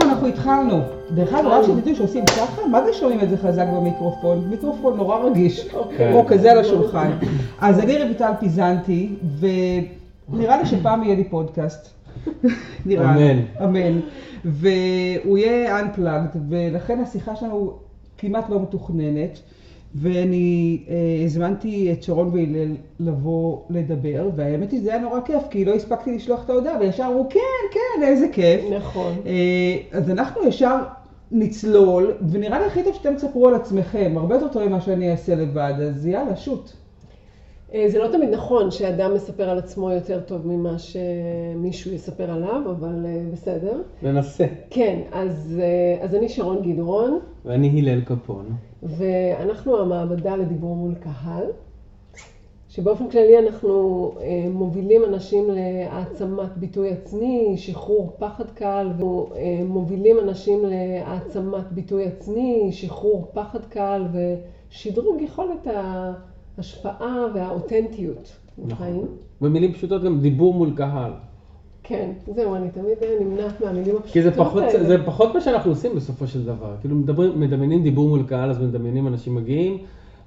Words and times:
שוב 0.00 0.10
אנחנו 0.10 0.26
התחלנו. 0.26 0.80
דרך 1.14 1.32
אגב, 1.34 1.46
רק 1.46 1.64
שתדעו 1.64 1.96
שעושים 1.96 2.26
ככה, 2.26 2.66
מה 2.66 2.84
זה 2.84 2.92
שומעים 2.92 3.20
את 3.20 3.30
זה 3.30 3.36
חזק 3.36 3.66
במיקרופון? 3.76 4.48
מיקרופון 4.50 4.96
נורא 4.96 5.18
רגיש, 5.18 5.68
אוקיי. 5.74 6.12
או 6.12 6.26
כזה 6.26 6.52
על 6.52 6.58
השולחן. 6.58 7.10
אז 7.60 7.78
אני 7.78 8.02
רויטל 8.02 8.32
פיזנטי, 8.40 9.14
ונראה 10.30 10.56
לי 10.56 10.66
שפעם 10.66 11.02
יהיה 11.02 11.14
לי 11.14 11.24
פודקאסט. 11.24 11.88
נראה 12.86 13.16
לי. 13.16 13.30
אמן. 13.32 13.40
אמן. 13.64 14.00
והוא 14.44 15.38
יהיה 15.38 15.80
Unplugged, 15.80 16.36
ולכן 16.48 17.00
השיחה 17.00 17.36
שלנו 17.36 17.72
כמעט 18.18 18.50
לא 18.50 18.60
מתוכננת. 18.60 19.38
ואני 19.98 20.78
אה, 20.88 20.94
הזמנתי 21.24 21.92
את 21.92 22.02
שרון 22.02 22.30
והלל 22.32 22.74
לבוא 23.00 23.58
לדבר, 23.70 24.28
והאמת 24.36 24.72
היא 24.72 24.80
זה 24.82 24.90
היה 24.90 25.02
נורא 25.02 25.20
כיף, 25.20 25.42
כי 25.50 25.64
לא 25.64 25.74
הספקתי 25.74 26.16
לשלוח 26.16 26.44
את 26.44 26.50
ההודעה, 26.50 26.78
וישר 26.80 27.04
אמרו, 27.06 27.26
כן, 27.30 27.40
כן, 27.70 28.02
איזה 28.02 28.26
כיף. 28.32 28.60
נכון. 28.76 29.12
אה, 29.26 29.76
אז 29.92 30.10
אנחנו 30.10 30.48
ישר 30.48 30.76
נצלול, 31.32 32.12
ונראה 32.30 32.58
לי 32.58 32.64
הכי 32.64 32.84
טוב 32.84 32.94
שאתם 32.94 33.14
תספרו 33.14 33.48
על 33.48 33.54
עצמכם, 33.54 34.14
הרבה 34.16 34.34
יותר 34.34 34.48
טוב 34.48 34.64
ממה 34.64 34.80
שאני 34.80 35.10
אעשה 35.10 35.34
לבד, 35.34 35.74
אז 35.80 36.06
יאללה, 36.06 36.36
שוט. 36.36 36.70
אה, 37.74 37.84
זה 37.88 37.98
לא 37.98 38.08
תמיד 38.08 38.30
נכון 38.30 38.70
שאדם 38.70 39.14
מספר 39.14 39.50
על 39.50 39.58
עצמו 39.58 39.90
יותר 39.90 40.20
טוב 40.20 40.46
ממה 40.46 40.76
שמישהו 40.78 41.92
יספר 41.92 42.30
עליו, 42.30 42.62
אבל 42.70 43.06
אה, 43.06 43.22
בסדר. 43.32 43.82
ננסה. 44.02 44.46
כן, 44.70 45.00
אז, 45.12 45.60
אה, 45.62 46.04
אז 46.04 46.14
אני 46.14 46.28
שרון 46.28 46.72
גדרון, 46.72 47.18
ואני 47.44 47.80
הלל 47.80 48.00
קפון. 48.00 48.46
ואנחנו 48.88 49.78
המעבדה 49.78 50.36
לדיבור 50.36 50.76
מול 50.76 50.94
קהל, 50.94 51.44
שבאופן 52.68 53.10
כללי 53.10 53.38
אנחנו 53.38 54.10
אה, 54.20 54.48
מובילים 54.50 55.04
אנשים 55.04 55.44
להעצמת 55.50 56.56
ביטוי 56.56 56.92
עצמי, 56.92 57.54
שחרור 57.56 58.16
פחד 58.18 58.50
קל, 58.50 58.88
ומובילים 58.98 60.16
אנשים 60.18 60.64
להעצמת 60.64 61.72
ביטוי 61.72 62.04
עצמי, 62.04 62.68
שחרור 62.72 63.30
פחד 63.32 63.64
קל 63.64 64.02
ושדרוג 64.12 65.20
יכולת 65.20 65.66
ההשפעה 65.66 67.26
והאותנטיות 67.34 68.36
בחיים. 68.66 69.06
במילים 69.40 69.72
פשוטות 69.72 70.02
גם 70.02 70.20
דיבור 70.20 70.54
מול 70.54 70.72
קהל. 70.76 71.12
כן, 71.88 72.10
זהו, 72.34 72.54
אני 72.54 72.70
תמיד 72.70 72.98
אה, 73.02 73.16
נמנעת 73.20 73.60
מהמילים 73.60 73.96
הפשוטות 73.96 74.12
כי 74.12 74.22
זה 74.22 74.30
פחות, 74.30 74.62
האלה. 74.62 74.84
זה 74.84 74.96
פחות 75.04 75.34
מה 75.34 75.40
שאנחנו 75.40 75.70
עושים 75.70 75.94
בסופו 75.96 76.26
של 76.26 76.44
דבר. 76.44 76.74
כאילו 76.80 76.96
מדברים, 76.96 77.40
מדמיינים 77.40 77.82
דיבור 77.82 78.08
מול 78.08 78.22
קהל, 78.22 78.50
אז 78.50 78.60
מדמיינים 78.60 79.06
אנשים 79.06 79.34
מגיעים 79.34 79.78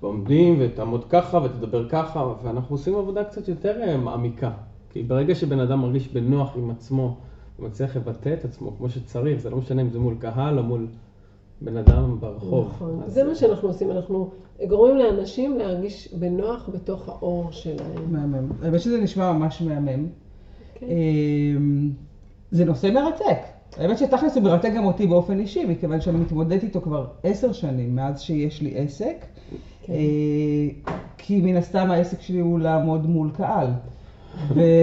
ועומדים 0.01 0.57
ותעמוד 0.59 1.03
ככה 1.09 1.39
ותדבר 1.43 1.89
ככה, 1.89 2.33
ואנחנו 2.43 2.75
עושים 2.75 2.95
עבודה 2.95 3.23
קצת 3.23 3.47
יותר 3.47 3.81
אה, 3.81 3.97
מעמיקה. 3.97 4.51
כי 4.89 5.03
ברגע 5.03 5.35
שבן 5.35 5.59
אדם 5.59 5.79
מרגיש 5.79 6.07
בנוח 6.07 6.51
עם 6.57 6.69
עצמו, 6.71 7.15
הוא 7.57 7.65
מצליח 7.67 7.95
לבטא 7.95 8.33
את 8.39 8.45
עצמו 8.45 8.71
כמו 8.77 8.89
שצריך, 8.89 9.39
זה 9.39 9.49
לא 9.49 9.57
משנה 9.57 9.81
אם 9.81 9.89
זה 9.89 9.99
מול 9.99 10.15
קהל 10.19 10.57
או 10.59 10.63
מול 10.63 10.87
בן 11.61 11.77
אדם 11.77 12.17
ברחוב. 12.19 12.67
נכון, 12.67 13.01
אז- 13.05 13.13
זה 13.13 13.23
מה 13.23 13.35
שאנחנו 13.35 13.67
עושים, 13.67 13.91
אנחנו 13.91 14.29
גורמים 14.67 14.97
לאנשים 14.97 15.57
להרגיש 15.57 16.13
בנוח 16.13 16.69
בתוך 16.73 17.09
האור 17.09 17.47
שלהם. 17.51 18.11
מהמם. 18.11 18.47
האמת 18.61 18.79
שזה 18.79 18.97
נשמע 19.01 19.31
ממש 19.31 19.61
מהמם. 19.61 20.05
כן. 20.79 20.85
אמ, 21.57 21.89
זה 22.51 22.65
נושא 22.65 22.87
מרתק. 22.93 23.37
האמת 23.77 23.97
שתכלס 23.97 24.35
הוא 24.35 24.43
מרתק 24.43 24.71
גם 24.75 24.85
אותי 24.85 25.07
באופן 25.07 25.39
אישי, 25.39 25.65
מכיוון 25.65 26.01
שאני 26.01 26.17
מתמודדת 26.17 26.63
איתו 26.63 26.81
כבר 26.81 27.05
עשר 27.23 27.51
שנים, 27.51 27.95
מאז 27.95 28.21
שיש 28.21 28.61
לי 28.61 28.73
עסק. 28.77 29.15
כן. 29.85 29.93
אה, 29.93 29.97
כי 31.17 31.41
מן 31.41 31.55
הסתם 31.55 31.91
העסק 31.91 32.21
שלי 32.21 32.39
הוא 32.39 32.59
לעמוד 32.59 33.09
מול 33.09 33.29
קהל. 33.37 33.67
ולא 34.53 34.79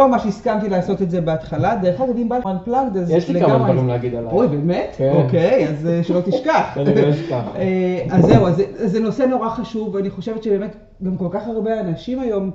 ממש 0.08 0.26
הסכמתי 0.26 0.68
לעשות 0.68 1.02
את 1.02 1.10
זה 1.10 1.20
בהתחלה. 1.20 1.76
דרך 1.76 2.00
אגב, 2.00 2.16
אם 2.16 2.28
בא 2.28 2.38
לך 2.38 2.44
unplugged, 2.44 2.98
אז 2.98 3.10
יש 3.10 3.30
לי 3.30 3.40
כמה 3.40 3.64
דברים 3.72 3.88
להגיד 3.88 4.14
עליי. 4.14 4.32
אוי, 4.32 4.48
באמת? 4.48 4.94
כן. 4.96 5.12
אוקיי, 5.14 5.68
אז 5.68 5.86
אה, 5.86 6.02
שלא 6.02 6.20
תשכח. 6.20 6.64
אני 6.76 7.02
לא 7.02 7.10
אשכח. 7.10 7.42
אה, 7.56 8.06
אז 8.10 8.24
זהו, 8.24 8.46
אז 8.46 8.56
זה- 8.56 8.88
זה 8.88 9.00
נושא 9.00 9.22
נורא 9.22 9.48
חשוב, 9.48 9.94
ואני 9.94 10.10
חושבת 10.10 10.42
שבאמת 10.42 10.76
גם 11.02 11.16
כל 11.16 11.28
כך 11.30 11.46
הרבה 11.46 11.80
אנשים 11.80 12.20
היום 12.20 12.50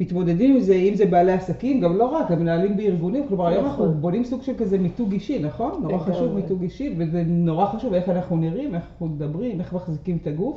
מתמודדים 0.00 0.54
עם 0.54 0.60
זה, 0.60 0.74
אם 0.74 0.94
זה 0.94 1.06
בעלי 1.06 1.32
עסקים, 1.32 1.80
גם 1.80 1.96
לא 1.96 2.04
רק, 2.04 2.30
גם 2.30 2.38
מנהלים 2.40 2.76
בארגונים, 2.76 3.28
כלומר 3.28 3.46
היום 3.46 3.66
נכון. 3.66 3.86
אנחנו 3.86 4.00
בונים 4.00 4.24
סוג 4.24 4.42
של 4.42 4.52
כזה 4.58 4.78
מיתוג 4.78 5.12
אישי, 5.12 5.38
נכון? 5.38 5.82
נורא. 5.82 5.98
חשוב 5.98 6.34
מיתוג 6.34 6.62
אישי, 6.62 6.94
וזה 6.98 7.22
נורא 7.26 7.66
חשוב 7.66 7.94
איך 7.94 8.08
אנחנו 8.08 8.36
נראים, 8.36 8.74
איך 8.74 8.82
אנחנו 8.90 9.06
מדברים, 9.06 9.60
איך 9.60 9.72
מחזיקים 9.72 10.18
את 10.22 10.26
הגוף. 10.26 10.56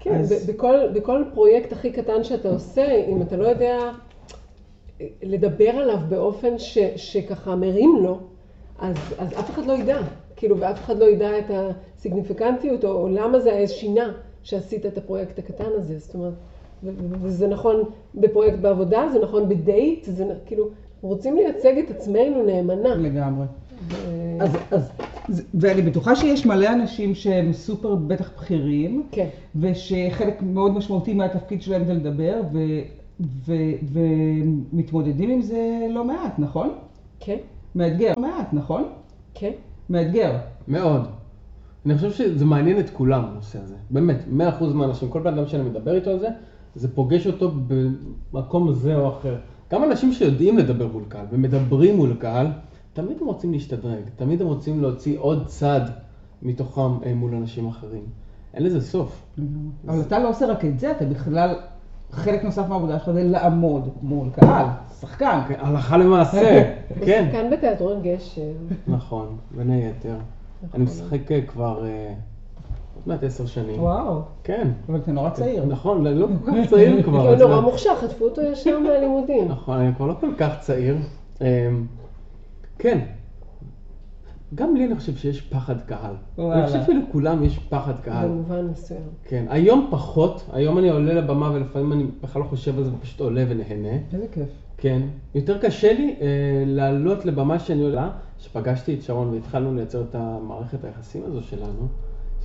כן, 0.00 0.14
אז- 0.14 0.50
בכל, 0.50 0.76
בכל 0.94 1.24
פרויקט 1.34 1.72
הכי 1.72 1.92
קטן 1.92 2.24
שאתה 2.24 2.48
עושה, 2.48 3.04
אם 3.08 3.22
אתה 3.22 3.36
לא 3.36 3.44
יודע 3.46 3.78
לדבר 5.22 5.68
עליו 5.70 5.98
באופן 6.08 6.58
ש, 6.58 6.78
שככה 6.96 7.56
מרים 7.56 7.96
לו, 8.02 8.18
אז, 8.78 8.96
אז 9.18 9.32
אף 9.32 9.50
אחד 9.50 9.66
לא 9.66 9.72
ידע. 9.72 9.98
כאילו, 10.36 10.58
ואף 10.58 10.84
אחד 10.84 10.98
לא 10.98 11.04
ידע 11.04 11.38
את 11.38 11.50
הסיגניפיקנטיות, 11.50 12.84
או, 12.84 12.90
או 12.92 13.08
למה 13.08 13.40
זה 13.40 13.52
היה 13.52 13.68
שינה 13.68 14.12
שעשית 14.42 14.86
את 14.86 14.98
הפרויקט 14.98 15.38
הקטן 15.38 15.68
הזה. 15.76 15.98
זאת 15.98 16.14
אומרת, 16.14 16.32
וזה 17.22 17.48
נכון 17.48 17.76
בפרויקט 18.14 18.58
בעבודה, 18.58 19.08
זה 19.12 19.18
נכון 19.22 19.48
בדייט, 19.48 20.04
זה 20.04 20.24
כאילו, 20.46 20.68
רוצים 21.02 21.36
לייצג 21.36 21.78
את 21.78 21.90
עצמנו 21.90 22.46
נאמנה. 22.46 22.94
לגמרי. 22.94 23.46
ו- 23.88 24.36
אז, 24.40 24.56
אז, 24.70 24.90
ואני 25.54 25.82
בטוחה 25.82 26.16
שיש 26.16 26.46
מלא 26.46 26.72
אנשים 26.72 27.14
שהם 27.14 27.52
סופר 27.52 27.94
בטח 27.94 28.30
בכירים, 28.36 29.06
כן, 29.12 29.28
ושחלק 29.56 30.42
מאוד 30.42 30.72
משמעותי 30.72 31.14
מהתפקיד 31.14 31.62
שלהם 31.62 31.84
זה 31.84 31.94
לדבר, 31.94 32.40
ו, 32.52 32.58
ו, 33.20 33.54
ומתמודדים 33.92 35.30
עם 35.30 35.42
זה 35.42 35.86
לא 35.90 36.04
מעט, 36.04 36.38
נכון? 36.38 36.74
כן, 37.20 37.36
מאתגר. 37.74 38.12
לא 38.16 38.22
מעט, 38.22 38.52
נכון? 38.52 38.88
כן. 39.34 39.52
מאתגר. 39.90 40.36
מאוד. 40.68 41.06
אני 41.86 41.94
חושב 41.94 42.12
שזה 42.12 42.44
מעניין 42.44 42.80
את 42.80 42.90
כולם, 42.90 43.24
הנושא 43.24 43.58
הזה. 43.62 43.74
באמת, 43.90 44.16
100% 44.60 44.64
מהאנשים, 44.74 45.08
כל 45.08 45.20
בן 45.20 45.38
אדם 45.38 45.46
שאני 45.46 45.62
מדבר 45.62 45.94
איתו 45.94 46.10
על 46.10 46.18
זה, 46.18 46.28
זה 46.74 46.94
פוגש 46.94 47.26
אותו 47.26 47.52
במקום 48.32 48.72
זה 48.72 48.96
או 48.96 49.08
אחר. 49.08 49.36
גם 49.72 49.84
אנשים 49.84 50.12
שיודעים 50.12 50.58
לדבר 50.58 50.86
מול 50.92 51.02
קהל 51.08 51.26
ומדברים 51.30 51.96
מול 51.96 52.16
קהל, 52.18 52.46
תמיד 52.92 53.16
הם 53.20 53.26
רוצים 53.26 53.52
להשתדרג, 53.52 54.02
תמיד 54.16 54.40
הם 54.40 54.46
רוצים 54.46 54.80
להוציא 54.82 55.18
עוד 55.18 55.46
צד 55.46 55.80
מתוכם 56.42 57.02
אה, 57.04 57.14
מול 57.14 57.34
אנשים 57.34 57.68
אחרים. 57.68 58.02
אין 58.54 58.62
לזה 58.62 58.80
סוף. 58.80 59.22
אבל 59.88 60.00
אתה 60.00 60.18
לא 60.18 60.28
עושה 60.28 60.46
רק 60.46 60.64
את 60.64 60.78
זה, 60.78 60.90
אתה 60.90 61.04
בכלל, 61.04 61.54
חלק 62.10 62.44
נוסף 62.44 62.68
מהעבודה 62.68 62.98
שלך 62.98 63.10
זה 63.10 63.24
לעמוד 63.24 63.88
מול 64.02 64.28
קהל, 64.30 64.66
שחקן. 65.00 65.40
כן, 65.48 65.54
הלכה 65.58 65.96
למעשה, 65.96 66.72
כן. 67.06 67.28
כאן 67.32 67.50
בתיאטרון 67.50 68.02
גשם. 68.02 68.52
נכון, 68.86 69.36
בין 69.56 69.70
היתר. 69.70 70.16
אני 70.74 70.84
משחק 70.84 71.32
אה, 71.32 71.42
כבר 71.42 71.86
אה, 71.86 72.14
עוד 72.94 73.04
מעט 73.06 73.22
עשר 73.24 73.46
שנים. 73.46 73.80
וואו, 73.82 74.20
כן. 74.44 74.68
אבל 74.88 74.98
אתה 74.98 75.12
נורא 75.12 75.30
צעיר. 75.30 75.64
נכון, 75.64 76.04
לא 76.06 76.26
כל 76.44 76.50
כך 76.50 76.70
צעיר 76.70 77.02
כבר. 77.02 77.20
כי 77.22 77.42
הוא 77.42 77.48
נורא 77.48 77.56
לא- 77.56 77.62
מוכשר, 77.62 77.96
חטפו 77.96 78.24
אותו 78.24 78.40
ישר 78.42 78.78
מהלימודים. 78.78 79.48
נכון, 79.48 79.78
אני 79.78 79.94
כבר 79.94 80.06
לא 80.06 80.14
כל 80.20 80.30
כך 80.38 80.52
צעיר. 80.60 80.96
אמ, 81.40 81.46
כן. 82.78 82.98
גם 84.54 84.76
לי 84.76 84.86
אני 84.86 84.94
חושב 84.96 85.16
שיש 85.16 85.40
פחד 85.40 85.80
קהל. 85.80 86.14
וואלה. 86.38 86.58
אני 86.58 86.66
חושב 86.66 86.78
שלכולם 86.86 87.44
יש 87.44 87.58
פחד 87.58 87.92
קהל. 88.02 88.28
במובן 88.28 88.64
מסוים. 88.66 89.00
כן. 89.24 89.44
היום 89.48 89.88
פחות, 89.90 90.44
היום 90.52 90.78
אני 90.78 90.88
עולה 90.90 91.14
לבמה 91.14 91.50
ולפעמים 91.54 91.92
אני 91.92 92.04
בכלל 92.22 92.42
לא 92.42 92.46
חושב 92.46 92.78
על 92.78 92.84
זה 92.84 92.90
ופשוט 92.98 93.20
עולה 93.20 93.44
ונהנה. 93.48 93.98
איזה 94.12 94.26
כיף. 94.32 94.48
כן. 94.76 95.02
יותר 95.34 95.58
קשה 95.58 95.92
לי 95.92 96.16
אה, 96.20 96.26
לעלות 96.66 97.24
לבמה 97.26 97.58
שאני 97.58 97.82
עולה, 97.82 98.10
שפגשתי 98.38 98.94
את 98.94 99.02
שרון 99.02 99.28
והתחלנו 99.34 99.74
לייצר 99.74 100.02
את 100.10 100.14
המערכת 100.14 100.84
היחסים 100.84 101.22
הזו 101.26 101.42
שלנו, 101.42 101.86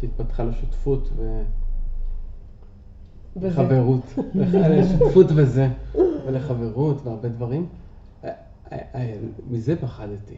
שהתפתחה 0.01 0.43
לשותפות 0.43 1.09
ו... 1.15 1.41
וזה. 3.35 3.47
לחברות, 3.47 4.13
לשותפות 4.79 5.27
וזה, 5.35 5.67
ולחברות 6.27 7.01
והרבה 7.05 7.29
דברים. 7.29 7.65
אה, 8.23 8.29
אה, 8.71 8.77
אה, 8.95 9.13
מזה 9.51 9.75
פחדתי. 9.75 10.35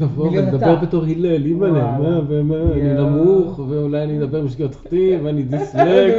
לבוא 0.00 0.30
ולדבר. 0.30 0.76
בתור 0.76 1.04
הלל, 1.04 1.44
אימא'לה, 1.44 1.72
וואו. 1.72 2.02
מה 2.02 2.20
ומה, 2.28 2.72
אני. 2.72 2.94
נמוך, 2.94 3.58
ואולי 3.68 4.04
אני 4.04 4.18
אדבר 4.18 4.38
עם 4.38 4.48
שגיאות 4.48 4.74
כתיב, 4.74 5.20
ואני 5.24 5.42
דיסלקט, 5.42 6.16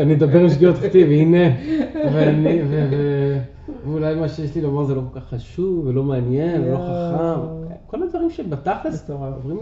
אני 0.00 0.14
אדבר 0.14 0.40
עם 0.40 0.50
שגיאות 0.50 0.76
כתיב, 0.76 1.08
הנה, 1.08 1.56
ואני, 1.94 2.60
ואולי 3.86 4.14
מה 4.14 4.28
שיש 4.28 4.54
לי 4.54 4.62
לומר 4.62 4.84
זה 4.84 4.94
לא 4.94 5.02
כל 5.12 5.20
כך 5.20 5.28
חשוב, 5.28 5.86
ולא 5.86 6.02
מעניין, 6.02 6.62
ולא. 6.64 6.76
חכם. 6.76 7.72
כל 7.86 8.02
הדברים 8.02 8.30
שבתכלס. 8.30 9.10
עוברים 9.10 9.58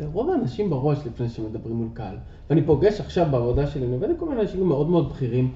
לרוב 0.00 0.30
האנשים 0.30 0.70
בראש 0.70 0.98
לפני 1.06 1.28
שמדברים 1.28 1.76
מול 1.76 1.88
קהל. 1.94 2.16
ואני 2.50 2.62
פוגש 2.62 3.00
עכשיו 3.00 3.26
בעבודה 3.30 3.66
שלי, 3.66 3.84
אני 3.86 3.94
עובד 3.94 4.10
עם 4.10 4.16
כל 4.16 4.28
מיני 4.28 4.40
אנשים 4.40 4.66
מאוד 4.68 4.88
מאוד 4.90 5.08
בכירים. 5.10 5.50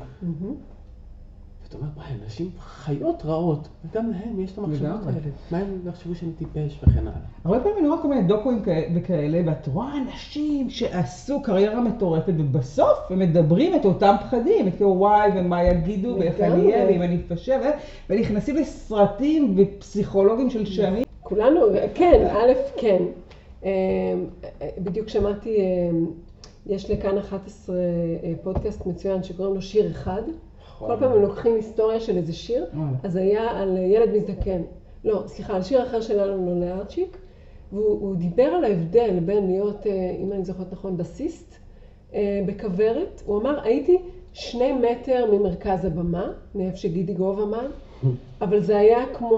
ואתה 1.64 1.76
אומר, 1.78 1.88
וואי, 1.96 2.06
אנשים 2.24 2.50
חיות 2.60 3.22
רעות, 3.24 3.68
וגם 3.84 4.10
להם 4.10 4.40
יש 4.40 4.52
את 4.52 4.58
המחשבות. 4.58 4.88
האלה. 5.06 5.18
מה 5.50 5.58
הם 5.58 5.80
יחשבו 5.86 6.14
שאני 6.14 6.32
טיפש 6.32 6.80
וכן 6.82 6.98
הלאה. 7.00 7.12
הרבה 7.44 7.60
פעמים 7.60 7.78
אני 7.78 7.88
רואה 7.88 8.02
כל 8.02 8.08
מיני 8.08 8.22
דוקואים 8.22 8.62
כאלה- 8.62 8.86
וכאלה, 8.94 9.40
ואת 9.46 9.66
רואה 9.68 9.92
אנשים 9.98 10.70
שעשו 10.70 11.42
קריירה 11.42 11.80
מטורפת, 11.80 12.32
ובסוף 12.38 12.98
הם 13.10 13.18
מדברים 13.18 13.74
את 13.74 13.84
אותם 13.84 14.14
פחדים, 14.20 14.68
את 14.68 14.74
כאילו 14.76 14.94
וואי, 14.98 15.30
ומה 15.36 15.64
יגידו, 15.64 16.16
ואיך 16.18 16.40
אני. 16.40 16.72
אהיה, 16.72 16.86
ואם 16.86 17.02
אני 17.02 17.18
ו- 17.62 17.64
ונכנסים 18.10 18.56
לסרטים 18.56 19.54
ופסיכולוגים 19.56 20.50
של 20.50 20.66
שנים. 20.66 21.02
כולנו, 21.22 21.60
כן, 21.94 22.26
א', 22.30 22.52
כן. 22.80 23.02
אה, 23.64 23.70
בדיוק 24.78 25.08
שמעתי, 25.08 25.60
אה, 25.60 25.90
יש 26.66 26.90
לכאן 26.90 27.18
11 27.18 27.76
אה, 27.76 28.32
פודקאסט 28.42 28.86
מצוין 28.86 29.22
שקוראים 29.22 29.54
לו 29.54 29.62
שיר 29.62 29.90
אחד. 29.90 30.22
כל 30.78 30.96
פעם 31.00 31.12
הם 31.12 31.22
לוקחים 31.22 31.54
היסטוריה 31.54 32.00
של 32.00 32.16
איזה 32.16 32.32
שיר, 32.32 32.66
וואלה. 32.74 32.96
אז 33.02 33.16
היה 33.16 33.50
על 33.50 33.76
ילד 33.76 34.08
מזדקן. 34.16 34.62
לא, 35.04 35.22
סליחה, 35.26 35.56
על 35.56 35.62
שיר 35.62 35.82
אחר 35.82 36.00
של 36.00 36.20
אלון 36.20 36.60
לארצ'יק, 36.60 37.16
והוא 37.72 38.00
הוא 38.00 38.16
דיבר 38.16 38.42
על 38.42 38.64
ההבדל 38.64 39.18
בין 39.20 39.46
להיות, 39.46 39.86
אה, 39.86 40.16
אם 40.22 40.32
אני 40.32 40.44
זוכרת 40.44 40.72
נכון, 40.72 40.96
בסיסט 40.96 41.54
אה, 42.14 42.42
בכוורת. 42.46 43.22
הוא 43.26 43.40
אמר, 43.40 43.60
הייתי 43.62 43.98
שני 44.32 44.72
מטר 44.72 45.30
ממרכז 45.32 45.84
הבמה, 45.84 46.32
מאיפה 46.54 46.76
שגידי 46.76 47.14
גוב 47.14 47.40
עמד, 47.40 47.68
אבל 48.42 48.60
זה 48.60 48.78
היה 48.78 49.04
כמו 49.14 49.36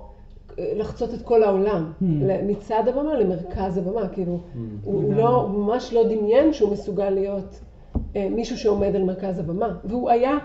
אה, 0.00 0.09
לחצות 0.58 1.14
את 1.14 1.22
כל 1.22 1.42
העולם, 1.42 1.92
Hmm. 2.00 2.04
מצד 2.46 2.82
הבמה 2.88 3.14
למרכז 3.18 3.78
הבמה, 3.78 4.08
כאילו, 4.08 4.40
הוא 4.84 5.02
לגמרי. 5.02 5.18
לא, 5.22 5.28
הוא 5.40 5.50
ממש 5.64 5.92
לא 5.92 6.04
דמיין 6.08 6.52
שהוא 6.52 6.72
מסוגל 6.72 7.10
להיות 7.10 7.60
אה, 8.16 8.28
מישהו 8.30 8.56
שעומד 8.58 8.96
על 8.96 9.04
מרכז 9.04 9.38
הבמה, 9.38 9.74
והוא 9.84 10.10
היה 10.10 10.38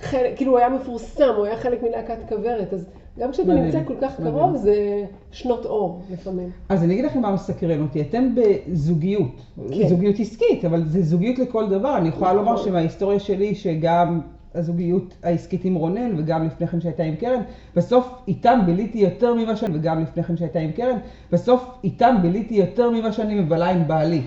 חלק, 0.00 0.36
כאילו 0.36 0.52
הוא 0.52 0.58
היה 0.58 0.68
מפורסם, 0.68 1.32
הוא 1.36 1.44
היה 1.44 1.56
חלק 1.56 1.82
מלהקת 1.82 2.18
כוורת, 2.28 2.72
אז 2.74 2.86
גם 3.18 3.32
כשאתה 3.32 3.54
נמצא 3.54 3.84
כל 3.84 3.94
כך 4.00 4.20
מדהים. 4.20 4.34
קרוב 4.34 4.56
זה 4.56 5.04
שנות 5.32 5.64
אור 5.66 6.02
לפעמים. 6.12 6.50
אז 6.68 6.84
אני 6.84 6.94
אגיד 6.94 7.04
לכם 7.04 7.20
מה 7.20 7.32
מסקרן 7.32 7.82
אותי, 7.82 8.00
אתם 8.00 8.34
בזוגיות, 8.34 9.40
כן. 9.70 9.88
זוגיות 9.88 10.20
עסקית, 10.20 10.64
אבל 10.64 10.84
זה 10.84 11.02
זוגיות 11.02 11.38
לכל 11.38 11.68
דבר, 11.68 11.96
אני 11.96 12.08
יכולה 12.08 12.32
נכון. 12.32 12.44
לומר 12.44 12.56
שמההיסטוריה 12.56 13.20
שלי, 13.20 13.54
שגם 13.54 14.20
הזוגיות 14.54 15.14
העסקית 15.22 15.64
עם 15.64 15.74
רונן, 15.74 16.18
וגם 16.18 16.46
לפני 16.46 16.66
כן 16.66 16.80
שהייתה 16.80 17.02
עם 17.02 17.16
קרן, 17.16 17.40
בסוף 17.76 18.14
איתם 18.28 18.60
ביליתי 18.66 18.98
יותר 18.98 19.34
ממה 19.34 19.56
שאני, 19.56 19.78
וגם 19.78 20.02
לפני 20.02 20.22
כן 20.22 20.36
שהייתה 20.36 20.58
עם 20.58 20.72
קרן, 20.72 20.96
בסוף 21.32 21.70
איתם 21.84 22.16
ביליתי 22.22 22.54
יותר 22.54 22.90
ממה 22.90 23.12
שאני 23.12 23.40
מבלה 23.40 23.70
עם 23.70 23.88
בעלי. 23.88 24.22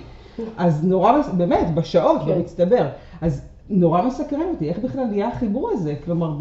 אז 0.58 0.86
נורא, 0.86 1.22
באמת, 1.38 1.76
בשעות, 1.76 2.22
כן. 2.26 2.36
במצטבר. 2.36 2.88
אז 3.22 3.46
נורא 3.70 4.02
מסקרן 4.02 4.48
אותי, 4.54 4.70
איך 4.70 4.80
בכלל 4.80 5.04
נהיה 5.04 5.28
החיבור 5.28 5.72
הזה? 5.74 5.96
כלומר, 6.06 6.38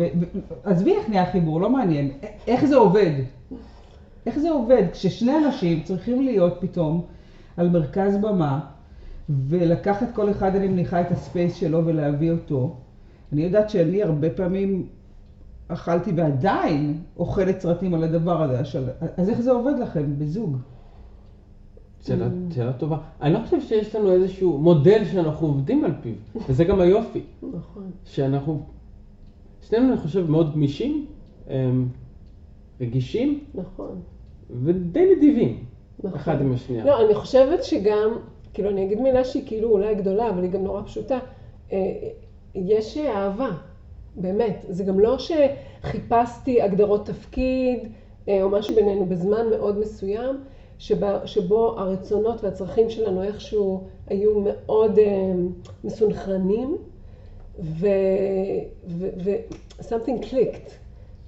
עזבי 0.65 0.95
איך 0.95 1.09
נהיה 1.09 1.23
החיבור, 1.23 1.61
לא 1.61 1.71
מעניין. 1.71 2.11
איך 2.47 2.65
זה 2.65 2.77
עובד? 2.77 3.11
איך 4.27 4.39
זה 4.39 4.51
עובד 4.51 4.83
כששני 4.93 5.33
אנשים 5.47 5.83
צריכים 5.83 6.23
להיות 6.23 6.57
פתאום 6.61 7.03
על 7.57 7.69
מרכז 7.69 8.17
במה 8.17 8.61
ולקחת 9.29 10.07
כל 10.15 10.31
אחד, 10.31 10.57
אני 10.57 10.69
מניחה, 10.69 11.01
את 11.01 11.11
הספייס 11.11 11.57
שלו 11.57 11.87
ולהביא 11.87 12.31
אותו? 12.31 12.77
אני 13.33 13.43
יודעת 13.43 13.71
שאני 13.71 14.03
הרבה 14.03 14.31
פעמים 14.31 14.87
אכלתי 15.69 16.13
ועדיין 16.17 16.99
אוכלת 17.17 17.61
סרטים 17.61 17.95
על 17.95 18.05
הדבר 18.05 18.43
הזה. 18.43 18.61
אז- 18.61 18.79
אז 19.17 19.29
איך 19.31 19.41
זה 19.41 19.51
עובד 19.51 19.73
לכם 19.83 20.19
בזוג? 20.19 20.57
שאלה, 22.01 22.29
שאלה 22.55 22.73
טובה. 22.73 22.99
אני 23.23 23.33
לא 23.35 23.39
חושב 23.45 23.61
שיש 23.61 23.97
לנו 23.97 24.13
איזשהו 24.13 24.59
מודל 24.59 25.05
שאנחנו 25.05 25.47
עובדים 25.47 25.85
על 25.85 25.93
פיו, 26.03 26.13
וזה 26.49 26.65
גם 26.65 26.81
היופי, 26.81 27.21
נכון. 27.55 27.91
שאנחנו, 28.05 28.61
שנינו 29.63 29.89
אני 29.93 29.97
חושב 29.97 30.31
מאוד 30.31 30.53
גמישים, 30.55 31.07
אמ, 31.51 31.89
רגישים 32.81 33.45
נכון. 33.55 34.01
ודי 34.51 35.15
נדיבים, 35.17 35.65
נכון. 35.99 36.15
אחד 36.19 36.41
עם 36.41 36.53
השנייה. 36.53 36.85
לא, 36.85 37.05
אני 37.07 37.15
חושבת 37.15 37.65
שגם, 37.65 38.11
כאילו, 38.55 38.71
אני 38.71 38.85
אגיד 38.85 39.01
מילה 39.01 39.25
שהיא 39.25 39.43
כאילו 39.47 39.69
אולי 39.71 39.95
גדולה, 39.95 40.31
אבל 40.31 40.43
היא 40.43 40.51
גם 40.51 40.65
נורא 40.65 40.83
פשוטה. 40.83 41.19
אה, 42.57 42.61
יש 42.65 42.99
אהבה, 42.99 43.51
באמת. 44.17 44.65
זה 44.69 44.85
גם 44.85 45.01
לא 45.01 45.17
שחיפשתי 45.19 46.63
הגדרות 46.63 47.07
תפקיד 47.07 47.89
אה, 48.29 48.43
או 48.43 48.49
משהו 48.49 48.75
בינינו 48.75 49.07
בזמן 49.07 49.51
מאוד 49.51 49.79
מסוים, 49.79 50.37
שבה, 50.79 51.27
שבו 51.27 51.79
הרצונות 51.79 52.45
והצרכים 52.45 52.91
שלנו 52.91 53.23
איכשהו 53.23 53.85
היו 54.07 54.41
מאוד 54.41 54.99
אה, 54.99 55.33
מסונכרנים, 55.85 56.77
ו... 57.61 57.87
ו... 58.87 59.09
ו... 59.25 59.31
something 59.81 60.25
clicked. 60.25 60.71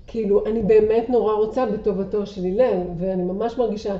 כאילו, 0.07 0.47
אני 0.47 0.63
באמת 0.63 1.11
נורא 1.11 1.35
רוצה 1.35 1.67
בטובתו 1.67 2.27
של 2.27 2.45
הלל, 2.45 2.81
ואני 2.99 3.23
ממש 3.23 3.59
מרגישה 3.59 3.97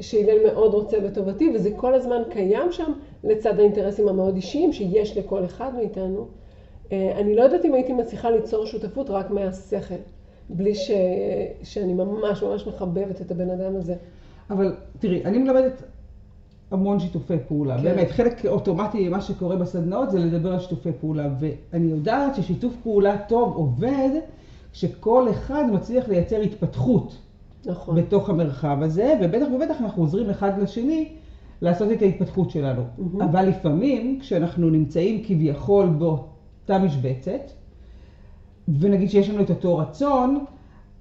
שהלל 0.00 0.46
מאוד 0.46 0.74
רוצה 0.74 1.00
בטובתי, 1.00 1.52
וזה 1.54 1.70
כל 1.76 1.94
הזמן 1.94 2.22
קיים 2.30 2.72
שם, 2.72 2.92
לצד 3.24 3.58
האינטרסים 3.58 4.08
המאוד 4.08 4.36
אישיים 4.36 4.72
שיש 4.72 5.16
לכל 5.16 5.44
אחד 5.44 5.74
מאיתנו. 5.74 6.26
אה, 6.92 7.12
אני 7.20 7.36
לא 7.36 7.42
יודעת 7.42 7.64
אם 7.64 7.74
הייתי 7.74 7.92
מצליחה 7.92 8.30
ליצור 8.30 8.66
שותפות 8.66 9.10
רק 9.10 9.30
מהשכל, 9.30 9.94
בלי 10.48 10.74
ש... 10.74 10.90
שאני 11.62 11.94
ממש 11.94 12.42
ממש 12.42 12.66
מחבבת 12.66 13.20
את 13.20 13.30
הבן 13.30 13.50
אדם 13.50 13.76
הזה. 13.76 13.94
אבל 14.50 14.74
תראי, 14.98 15.24
אני 15.24 15.38
מלמדת 15.38 15.82
המון 16.70 17.00
שיתופי 17.00 17.36
פעולה. 17.48 17.76
כן. 17.76 17.82
באמת, 17.82 18.10
חלק 18.10 18.46
אוטומטי 18.46 19.08
ממה 19.08 19.20
שקורה 19.20 19.56
בסדנאות 19.56 20.10
זה 20.10 20.18
לדבר 20.18 20.52
על 20.52 20.60
שיתופי 20.60 20.90
פעולה. 21.00 21.28
ואני 21.40 21.86
יודעת 21.86 22.34
ששיתוף 22.34 22.74
פעולה 22.82 23.18
טוב 23.28 23.56
עובד 23.56 24.10
כשכל 24.72 25.30
אחד 25.30 25.64
מצליח 25.72 26.08
לייצר 26.08 26.40
התפתחות 26.40 27.16
נכון. 27.66 27.96
בתוך 27.96 28.30
המרחב 28.30 28.78
הזה, 28.82 29.14
ובטח 29.22 29.46
ובטח 29.54 29.80
אנחנו 29.80 30.02
עוזרים 30.02 30.30
אחד 30.30 30.62
לשני 30.62 31.08
לעשות 31.60 31.92
את 31.92 32.02
ההתפתחות 32.02 32.50
שלנו. 32.50 32.82
מהמם. 32.98 33.22
אבל 33.22 33.48
לפעמים, 33.48 34.20
כשאנחנו 34.20 34.70
נמצאים 34.70 35.24
כביכול 35.24 35.86
באותה 36.68 36.84
משבצת, 36.84 37.50
ונגיד 38.80 39.10
שיש 39.10 39.30
לנו 39.30 39.42
את 39.42 39.50
אותו 39.50 39.76
רצון, 39.78 40.44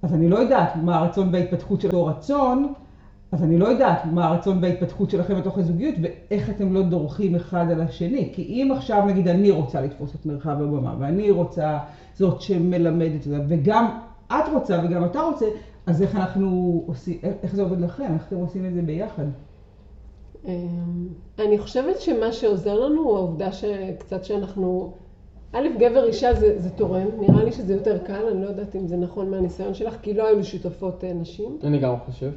אז 0.02 0.14
אני 0.14 0.30
לא 0.30 0.38
יודעת 0.38 0.76
מה 0.76 0.96
הרצון 0.98 1.30
וההתפתחות 1.34 1.82
של 1.82 1.88
אותו 1.88 2.06
רצון, 2.06 2.74
אז 3.32 3.44
אני 3.44 3.58
לא 3.58 3.66
יודעת 3.68 4.06
מה 4.06 4.26
הרצון 4.28 4.60
וההתפתחות 4.62 5.10
שלכם 5.10 5.36
בתוך 5.40 5.58
הזוגיות, 5.58 5.96
ואיך 6.02 6.50
אתם 6.50 6.74
לא 6.74 6.82
דורכים 6.84 7.36
אחד 7.36 7.72
על 7.72 7.82
השני. 7.82 8.30
כי 8.34 8.42
אם 8.42 8.72
עכשיו 8.76 9.06
נגיד 9.06 9.28
אני 9.28 9.52
רוצה 9.52 9.82
לתפוס 9.82 10.16
את 10.16 10.26
מרחב 10.26 10.62
הבמה, 10.62 10.96
ואני 11.00 11.32
רוצה 11.32 11.78
זאת 12.14 12.42
שמלמדת, 12.42 13.28
אותה, 13.28 13.40
וגם 13.48 13.98
את 14.28 14.50
רוצה 14.54 14.82
וגם 14.86 15.06
אתה 15.06 15.22
רוצה, 15.22 15.46
אז 15.86 16.02
איך 16.02 16.16
אנחנו 16.16 16.84
עושים, 16.88 17.18
איך- 17.24 17.36
איך 17.44 17.56
זה 17.56 17.62
עובד 17.64 17.80
לכם? 17.82 18.14
איך 18.14 18.28
אתם 18.28 18.36
עושים 18.36 18.66
את 18.66 18.74
זה 18.74 18.82
ביחד? 18.82 19.26
אמ, 20.46 21.08
אני 21.40 21.58
חושבת 21.58 22.02
שמה 22.02 22.32
שעוזר 22.32 22.80
לנו 22.80 23.02
הוא 23.02 23.18
העובדה 23.18 23.52
שקצת 23.52 24.24
שאנחנו, 24.26 24.94
א', 25.58 25.68
גבר 25.80 26.06
אישה 26.06 26.34
זה, 26.34 26.60
זה 26.60 26.70
תורם, 26.70 27.08
נראה 27.20 27.44
לי 27.44 27.52
שזה 27.52 27.74
יותר 27.74 27.98
קל, 27.98 28.28
אני 28.32 28.42
לא 28.42 28.48
יודעת 28.48 28.76
אם 28.76 28.88
זה 28.88 28.98
נכון 28.98 29.32
מהניסיון 29.32 29.74
שלך, 29.74 29.98
כי 30.02 30.14
לא 30.14 30.28
היו 30.28 30.38
לי 30.38 30.44
שותפות 30.44 31.04
אה, 31.04 31.14
נשים. 31.14 31.58
אני 31.64 31.80
גם 31.80 31.96
חושב. 32.06 32.32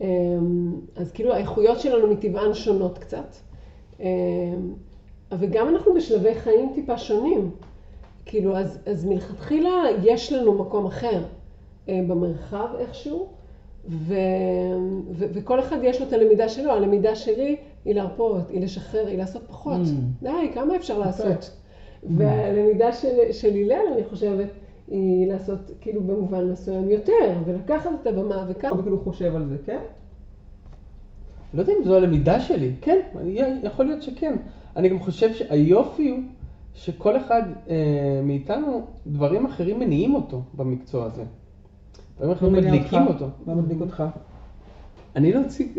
אמ, 0.00 0.74
אז 0.96 1.12
כאילו 1.12 1.32
האיכויות 1.32 1.80
שלנו 1.80 2.06
מטבען 2.06 2.54
שונות 2.54 2.98
קצת. 2.98 3.36
אמ, 4.00 4.06
וגם 5.38 5.68
אנחנו 5.68 5.94
בשלבי 5.94 6.34
חיים 6.34 6.72
טיפה 6.74 6.98
שונים. 6.98 7.50
כאילו, 8.24 8.56
אז, 8.56 8.78
אז 8.86 9.04
מלכתחילה 9.04 9.84
יש 10.02 10.32
לנו 10.32 10.54
מקום 10.54 10.86
אחר 10.86 11.22
אה, 11.88 12.00
במרחב 12.08 12.68
איכשהו, 12.78 13.28
ו, 13.88 14.14
ו, 15.12 15.24
וכל 15.32 15.60
אחד 15.60 15.76
יש 15.82 16.00
לו 16.00 16.06
את 16.06 16.12
הלמידה 16.12 16.48
שלו. 16.48 16.72
הלמידה 16.72 17.14
שלי 17.14 17.56
היא 17.84 17.94
להרפות, 17.94 18.50
היא 18.50 18.60
לשחרר, 18.60 19.06
היא 19.06 19.18
לעשות 19.18 19.42
פחות. 19.48 19.80
Mm. 19.80 20.22
די, 20.22 20.50
כמה 20.54 20.76
אפשר 20.76 20.98
לעשות? 20.98 21.50
והלמידה 22.16 22.92
של, 22.92 23.32
של 23.32 23.48
הלל, 23.54 23.92
אני 23.94 24.04
חושבת, 24.10 24.48
היא 24.88 25.26
לעשות 25.32 25.58
כאילו 25.80 26.00
במובן 26.02 26.50
מסוים 26.50 26.90
יותר, 26.90 27.12
ולקחת 27.44 27.90
את 28.02 28.06
הבמה 28.06 28.44
וככה. 28.48 28.68
הרבה 28.68 28.82
כאילו 28.82 29.00
חושב 29.00 29.36
על 29.36 29.46
זה, 29.48 29.56
כן? 29.66 29.78
לא 31.54 31.60
יודע 31.60 31.72
אם 31.78 31.84
זו 31.84 31.96
הלמידה 31.96 32.40
שלי, 32.40 32.72
כן, 32.80 32.98
אני- 33.20 33.40
יכול 33.62 33.84
להיות 33.86 34.02
שכן. 34.02 34.36
אני 34.76 34.88
גם 34.88 34.98
חושב 34.98 35.34
שהיופי 35.34 36.10
הוא 36.10 36.18
שכל 36.74 37.16
אחד 37.16 37.42
אה, 37.68 37.76
מאיתנו, 38.24 38.80
דברים 39.06 39.46
אחרים 39.46 39.78
מניעים 39.78 40.14
אותו 40.14 40.42
במקצוע 40.54 41.04
הזה. 41.04 41.22
דברים 42.16 42.32
אחרים 42.32 42.52
מניע 42.52 42.72
מדליקים 42.72 42.98
אותך? 43.06 43.12
אותו. 43.22 43.26
מה 43.46 43.54
מדליק 43.54 43.80
אותך? 43.80 44.04
אני 45.16 45.32
לא 45.32 45.40
אציג... 45.40 45.68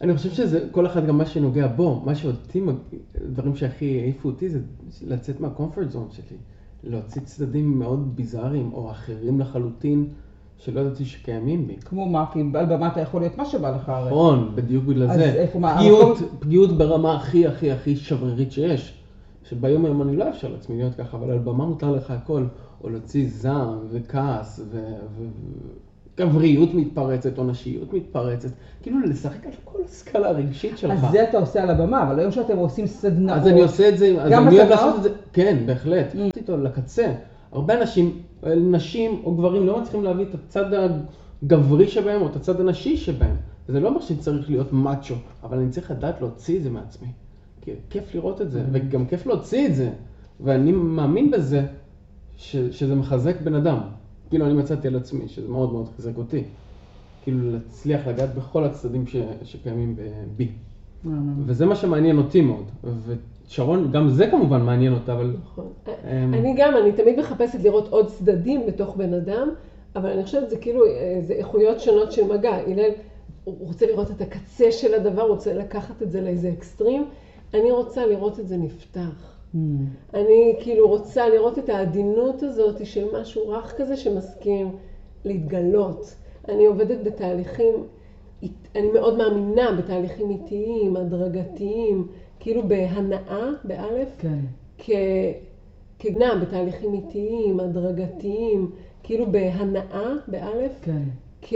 אני 0.00 0.16
חושב 0.16 0.30
שזה 0.30 0.68
כל 0.70 0.86
אחד 0.86 1.06
גם 1.06 1.18
מה 1.18 1.26
שנוגע 1.26 1.66
בו, 1.66 2.02
מה 2.04 2.14
שאותי, 2.14 2.62
דברים 3.28 3.54
שהכי 3.56 4.00
העיפו 4.00 4.28
אותי 4.28 4.48
זה 4.48 4.58
לצאת 5.06 5.40
מהקומפורט 5.40 5.90
זון 5.90 6.08
שלי, 6.10 6.36
להוציא 6.84 7.22
צדדים 7.22 7.78
מאוד 7.78 8.16
ביזאריים 8.16 8.72
או 8.72 8.90
אחרים 8.90 9.40
לחלוטין 9.40 10.06
שלא 10.58 10.80
ידעתי 10.80 11.04
שקיימים 11.04 11.66
בי. 11.66 11.76
כמו 11.76 12.08
מה, 12.08 12.24
כי 12.32 12.40
על 12.54 12.66
במה 12.66 12.88
אתה 12.88 13.00
יכול 13.00 13.20
להיות 13.20 13.38
מה 13.38 13.44
שבא 13.44 13.70
לך 13.76 13.88
הרי. 13.88 14.10
נכון, 14.10 14.52
בדיוק 14.54 14.84
בגלל 14.84 15.10
אז 15.10 15.16
זה. 15.18 15.24
איפה, 15.24 15.58
מה, 15.58 15.76
פגיעות, 15.78 16.16
המקום- 16.18 16.36
פגיעות 16.40 16.78
ברמה 16.78 17.16
הכי 17.16 17.46
הכי 17.46 17.72
הכי 17.72 17.96
שברירית 17.96 18.52
שיש. 18.52 18.98
שביום 19.44 19.84
היום 19.84 20.02
אני 20.02 20.16
לא 20.16 20.28
אאפשר 20.28 20.48
לעצמי 20.48 20.76
להיות 20.76 20.94
ככה, 20.94 21.16
אבל 21.16 21.30
על 21.30 21.38
במה 21.38 21.66
מותר 21.66 21.90
לך 21.90 22.10
הכל, 22.10 22.44
או 22.84 22.88
להוציא 22.88 23.28
זעם 23.28 23.78
וכעס 23.90 24.60
ו- 24.70 24.94
וגבריות 26.18 26.74
מתפרצת, 26.74 27.38
או 27.38 27.44
נשיות 27.44 27.92
מתפרצת, 27.92 28.48
כאילו 28.82 29.00
לשחק 29.00 29.46
על 29.46 29.52
כל 29.64 29.78
הסקאלה 29.84 30.28
הרגשית 30.28 30.78
שלך. 30.78 31.04
אז 31.04 31.10
זה 31.10 31.28
אתה 31.28 31.38
עושה 31.38 31.62
על 31.62 31.70
הבמה, 31.70 32.02
אבל 32.02 32.18
היום 32.18 32.32
שאתם 32.32 32.56
עושים 32.56 32.86
סדנאות. 32.86 33.38
אז 33.38 33.48
אני 33.48 33.62
עושה 33.62 33.88
את 33.88 33.98
זה, 33.98 34.22
אז 34.22 34.32
אני 34.32 34.58
אוהב? 34.58 34.70
לעשות 34.70 34.96
את 34.96 35.02
זה, 35.02 35.08
כן, 35.32 35.62
בהחלט. 35.66 36.14
Mm. 36.14 36.18
עשיתי 36.18 36.40
אותו 36.40 36.56
לקצה, 36.56 37.12
הרבה 37.52 37.80
אנשים, 37.80 38.18
נשים 38.46 39.20
או 39.24 39.34
גברים 39.34 39.66
לא 39.66 39.80
מצליחים 39.80 40.04
להביא 40.04 40.24
את 40.24 40.34
הצד 40.34 40.64
הגברי 41.42 41.88
שבהם 41.88 42.22
או 42.22 42.26
את 42.26 42.36
הצד 42.36 42.60
הנשי 42.60 42.96
שבהם. 42.96 43.36
זה 43.68 43.80
לא 43.80 43.88
אומר 43.88 44.00
שצריך 44.00 44.50
להיות 44.50 44.72
מאצ'ו, 44.72 45.14
אבל 45.42 45.58
אני 45.58 45.70
צריך 45.70 45.90
לדעת 45.90 46.20
להוציא 46.20 46.56
את 46.58 46.62
זה 46.62 46.70
מעצמי. 46.70 47.08
כי 47.60 47.70
כיף 47.90 48.14
לראות 48.14 48.40
את 48.40 48.50
זה, 48.50 48.62
וגם 48.72 49.06
כיף 49.06 49.26
להוציא 49.26 49.66
את 49.66 49.74
זה. 49.74 49.90
ואני 50.40 50.72
מאמין 50.72 51.30
בזה, 51.30 51.62
ש, 52.36 52.56
שזה 52.56 52.94
מחזק 52.94 53.40
בן 53.40 53.54
אדם. 53.54 53.78
כאילו 54.32 54.46
אני 54.46 54.54
מצאתי 54.54 54.88
על 54.88 54.96
עצמי, 54.96 55.28
שזה 55.28 55.48
מאוד 55.48 55.72
מאוד 55.72 55.88
חיזק 55.96 56.18
אותי. 56.18 56.44
כאילו 57.22 57.52
להצליח 57.52 58.06
לגעת 58.06 58.34
בכל 58.34 58.64
הצדדים 58.64 59.06
ש, 59.06 59.16
שקיימים 59.42 59.96
בי. 60.36 60.48
וזה 61.46 61.66
מה 61.66 61.76
שמעניין 61.76 62.18
אותי 62.18 62.40
מאוד. 62.40 62.64
ושרון, 63.46 63.92
גם 63.92 64.08
זה 64.08 64.26
כמובן 64.26 64.62
מעניין 64.62 64.92
אותה, 64.92 65.12
אבל... 65.12 65.36
נכון. 65.44 65.72
אני 66.08 66.54
גם, 66.56 66.76
אני 66.76 66.92
תמיד 66.92 67.18
מחפשת 67.18 67.62
לראות 67.62 67.88
עוד 67.88 68.06
צדדים 68.06 68.66
בתוך 68.66 68.96
בן 68.96 69.14
אדם, 69.14 69.48
אבל 69.96 70.10
אני 70.10 70.24
חושבת 70.24 70.46
שזה 70.46 70.58
כאילו, 70.58 70.84
אה, 70.84 71.18
זה 71.20 71.34
איכויות 71.34 71.80
שונות 71.80 72.12
של 72.12 72.32
מגע. 72.32 72.54
הלל, 72.54 72.90
הוא 73.44 73.66
רוצה 73.66 73.86
לראות 73.86 74.10
את 74.10 74.20
הקצה 74.20 74.72
של 74.72 74.94
הדבר, 74.94 75.22
הוא 75.22 75.30
רוצה 75.30 75.54
לקחת 75.54 76.02
את 76.02 76.12
זה 76.12 76.20
לאיזה 76.20 76.52
אקסטרים. 76.58 77.04
אני 77.54 77.70
רוצה 77.70 78.06
לראות 78.06 78.40
את 78.40 78.48
זה 78.48 78.56
נפתח. 78.56 79.31
Mm. 79.54 79.58
אני 80.14 80.56
כאילו 80.60 80.88
רוצה 80.88 81.28
לראות 81.28 81.58
את 81.58 81.68
העדינות 81.68 82.42
הזאת 82.42 82.86
של 82.86 83.04
משהו 83.20 83.48
רך 83.48 83.74
כזה 83.76 83.96
שמסכים 83.96 84.70
להתגלות. 85.24 86.14
אני 86.48 86.66
עובדת 86.66 86.98
בתהליכים, 87.02 87.74
אני 88.76 88.90
מאוד 88.92 89.14
מאמינה 89.16 89.72
בתהליכים 89.72 90.30
איטיים, 90.30 90.96
הדרגתיים, 90.96 92.06
כאילו 92.40 92.62
בהנאה, 92.68 93.50
באלף, 93.64 94.16
כן. 94.18 94.38
כגנה 95.98 96.34
בתהליכים 96.34 96.94
איטיים, 96.94 97.60
הדרגתיים, 97.60 98.70
כאילו 99.02 99.26
בהנאה, 99.32 100.12
באלף, 100.28 100.78
כן. 100.82 101.02
כ, 101.42 101.54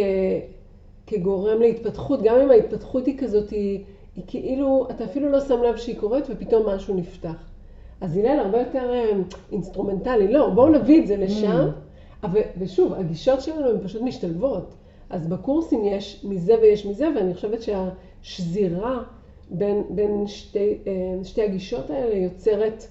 כגורם 1.06 1.60
להתפתחות, 1.60 2.22
גם 2.22 2.40
אם 2.40 2.50
ההתפתחות 2.50 3.06
היא 3.06 3.18
כזאת, 3.18 3.50
היא, 3.50 3.84
היא 4.16 4.24
כאילו, 4.26 4.86
אתה 4.90 5.04
אפילו 5.04 5.30
לא 5.30 5.40
שם 5.40 5.62
לב 5.62 5.76
שהיא 5.76 5.98
קורית 5.98 6.24
ופתאום 6.30 6.68
משהו 6.68 6.94
נפתח. 6.94 7.55
אז 8.00 8.16
הלל 8.16 8.38
הרבה 8.38 8.58
יותר 8.58 8.90
אה, 8.92 9.10
אינסטרומנטלי, 9.52 10.32
לא, 10.32 10.50
בואו 10.50 10.72
נביא 10.72 11.02
את 11.02 11.06
זה 11.06 11.16
לשם. 11.16 11.68
Mm. 11.68 12.26
אבל, 12.26 12.40
ושוב, 12.58 12.92
הגישות 12.92 13.40
שלנו 13.40 13.70
הן 13.70 13.76
פשוט 13.84 14.02
משתלבות. 14.02 14.74
אז 15.10 15.26
בקורסים 15.26 15.84
יש 15.84 16.24
מזה 16.28 16.54
ויש 16.62 16.86
מזה, 16.86 17.08
ואני 17.16 17.34
חושבת 17.34 17.58
שהשזירה 17.62 19.02
בין, 19.50 19.82
בין 19.90 20.26
שתי, 20.26 20.78
אה, 20.86 21.24
שתי 21.24 21.42
הגישות 21.42 21.90
האלה 21.90 22.14
יוצרת 22.14 22.86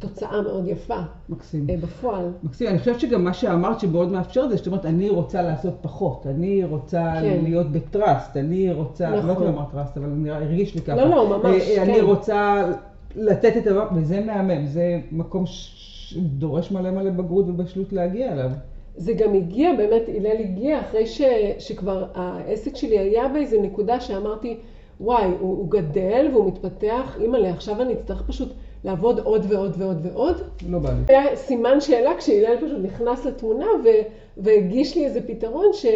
תוצאה 0.00 0.42
מאוד 0.42 0.68
יפה. 0.68 0.98
מקסים. 1.28 1.66
אה, 1.70 1.76
בפועל. 1.76 2.30
מקסים. 2.42 2.68
אני 2.68 2.78
חושבת 2.78 3.00
שגם 3.00 3.24
מה 3.24 3.34
שאמרת 3.34 3.80
שמאוד 3.80 4.12
מאפשר 4.12 4.48
זה, 4.48 4.56
זאת 4.56 4.66
אומרת, 4.66 4.86
אני 4.86 5.10
רוצה 5.10 5.42
לעשות 5.42 5.74
פחות, 5.80 6.26
אני 6.26 6.64
רוצה 6.64 7.12
כן. 7.20 7.40
להיות 7.42 7.72
ב 7.72 7.81
trust, 7.81 8.36
אני 8.36 8.72
רוצה, 8.72 9.10
נכון. 9.10 9.26
לא 9.26 9.32
יודעת 9.32 9.48
אם 9.48 9.54
אמרת 9.54 9.70
trust, 9.72 9.96
אבל 9.96 10.06
נראה, 10.06 10.36
הרגיש 10.36 10.74
לי 10.74 10.80
ככה. 10.80 10.96
לא, 10.96 11.08
לא, 11.08 11.38
ממש, 11.38 11.62
כן. 11.62 11.82
אני 11.82 12.00
רוצה 12.00 12.70
לתת 13.16 13.56
את 13.56 13.66
הדבר, 13.66 13.88
וזה 13.96 14.20
מהמם, 14.20 14.66
זה 14.66 15.00
מקום 15.12 15.44
שדורש 15.46 16.70
מלא 16.70 16.90
מלא 16.90 17.10
בגרות 17.10 17.48
ובשלות 17.48 17.92
להגיע 17.92 18.32
אליו. 18.32 18.50
זה 18.96 19.12
גם 19.12 19.34
הגיע, 19.34 19.72
באמת, 19.76 20.02
הלל 20.08 20.36
הגיע 20.40 20.80
אחרי 20.80 21.06
ש, 21.06 21.22
שכבר 21.58 22.06
העסק 22.14 22.76
שלי 22.76 22.98
היה 22.98 23.28
באיזה 23.28 23.60
נקודה 23.60 24.00
שאמרתי, 24.00 24.58
וואי, 25.00 25.24
הוא, 25.24 25.36
הוא 25.40 25.70
גדל 25.70 26.28
והוא 26.32 26.48
מתפתח, 26.48 27.16
אימא'לה, 27.20 27.50
עכשיו 27.50 27.82
אני 27.82 27.92
אצטרך 27.92 28.22
פשוט 28.26 28.52
לעבוד 28.84 29.18
עוד 29.18 29.46
ועוד 29.48 29.74
ועוד 29.78 30.06
ועוד. 30.06 30.36
לא 30.68 30.78
בא 30.78 30.90
לי. 30.90 31.14
היה 31.14 31.36
סימן 31.36 31.80
שאלה 31.80 32.10
כשהלל 32.18 32.56
פשוט 32.56 32.78
נכנס 32.82 33.26
לתמונה 33.26 33.66
ו, 33.84 33.88
והגיש 34.36 34.96
לי 34.96 35.04
איזה 35.04 35.20
פתרון 35.26 35.66
ש, 35.72 35.86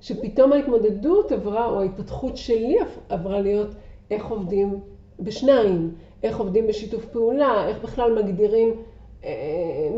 שפתאום 0.00 0.52
ההתמודדות 0.52 1.32
עברה, 1.32 1.66
או 1.66 1.80
ההתפתחות 1.80 2.36
שלי 2.36 2.76
עברה 3.08 3.40
להיות 3.40 3.68
איך 4.10 4.26
עובדים 4.26 4.80
בשניים, 5.20 5.90
איך 6.24 6.38
עובדים 6.38 6.66
בשיתוף 6.66 7.04
פעולה, 7.04 7.68
איך 7.68 7.82
בכלל 7.82 8.22
מגדירים 8.22 8.74
אה, 9.24 9.30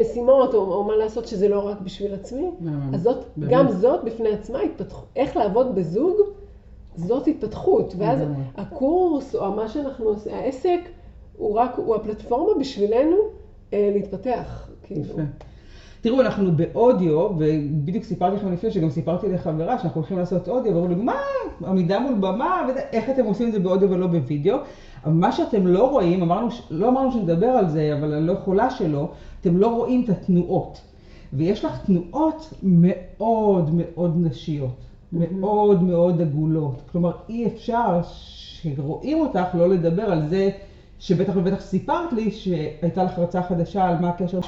משימות 0.01 0.55
או, 0.55 0.75
או 0.75 0.85
מה 0.85 0.97
לעשות 0.97 1.27
שזה 1.27 1.49
לא 1.49 1.69
רק 1.69 1.81
בשביל 1.81 2.15
עצמי. 2.15 2.51
אז 2.95 3.03
זאת, 3.03 3.25
גם 3.49 3.69
זאת 3.69 4.05
בפני 4.05 4.29
עצמה 4.29 4.61
התפתחות, 4.61 5.07
איך 5.17 5.37
לעבוד 5.37 5.75
בזוג, 5.75 6.17
זאת 6.97 7.27
התפתחות. 7.27 7.95
ואז 7.99 8.21
הקורס 8.57 9.35
או 9.35 9.53
מה 9.53 9.69
שאנחנו 9.69 10.05
עושים, 10.05 10.35
העסק, 10.35 10.81
הוא 11.37 11.55
רק, 11.55 11.75
הוא 11.77 11.95
הפלטפורמה 11.95 12.61
בשבילנו 12.61 13.17
אה, 13.73 13.91
להתפתח. 13.95 14.69
כאילו. 14.83 15.03
יפה. 15.03 15.23
תראו, 16.01 16.21
אנחנו 16.21 16.53
באודיו, 16.57 17.21
ובדיוק 17.21 18.05
סיפרתי 18.05 18.37
לכם 18.37 18.53
לפני 18.53 18.71
שגם 18.71 18.91
סיפרתי 18.91 19.29
לחברה 19.29 19.79
שאנחנו 19.79 20.01
הולכים 20.01 20.19
לעשות 20.19 20.49
אודיו, 20.49 20.75
ואמרו 20.75 20.89
לי, 20.89 20.95
מה, 20.95 21.17
עמידה 21.67 21.99
מול 21.99 22.15
במה, 22.15 22.69
איך 22.93 23.11
אתם 23.11 23.25
עושים 23.25 23.49
את 23.49 23.53
זה 23.53 23.59
באודיו 23.59 23.91
ולא 23.91 24.07
בווידאו? 24.07 24.57
מה 25.07 25.33
שאתם 25.33 25.67
לא 25.67 25.91
רואים, 25.91 26.23
אמרנו, 26.23 26.49
לא 26.71 26.89
אמרנו 26.89 27.13
שנדבר 27.13 27.47
על 27.47 27.69
זה, 27.69 27.95
אבל 27.99 28.15
אני 28.15 28.27
לא 28.27 28.33
יכולה 28.33 28.71
שלא, 28.71 29.09
אתם 29.41 29.57
לא 29.57 29.77
רואים 29.77 30.05
את 30.05 30.09
התנועות. 30.09 30.81
ויש 31.33 31.65
לך 31.65 31.85
תנועות 31.87 32.53
מאוד 32.63 33.71
מאוד 33.75 34.17
נשיות, 34.17 34.77
מאוד 35.13 35.83
מאוד 35.83 36.21
עגולות. 36.21 36.83
כלומר, 36.93 37.13
אי 37.29 37.47
אפשר 37.47 38.01
שרואים 38.05 39.21
אותך 39.21 39.55
לא 39.55 39.69
לדבר 39.69 40.03
על 40.03 40.29
זה 40.29 40.51
שבטח 40.99 41.33
ובטח 41.37 41.61
סיפרת 41.61 42.13
לי 42.13 42.31
שהייתה 42.31 43.05
לך 43.05 43.19
רצה 43.19 43.43
חדשה 43.43 43.85
על 43.85 43.99
מה 44.01 44.09
הקשר, 44.09 44.41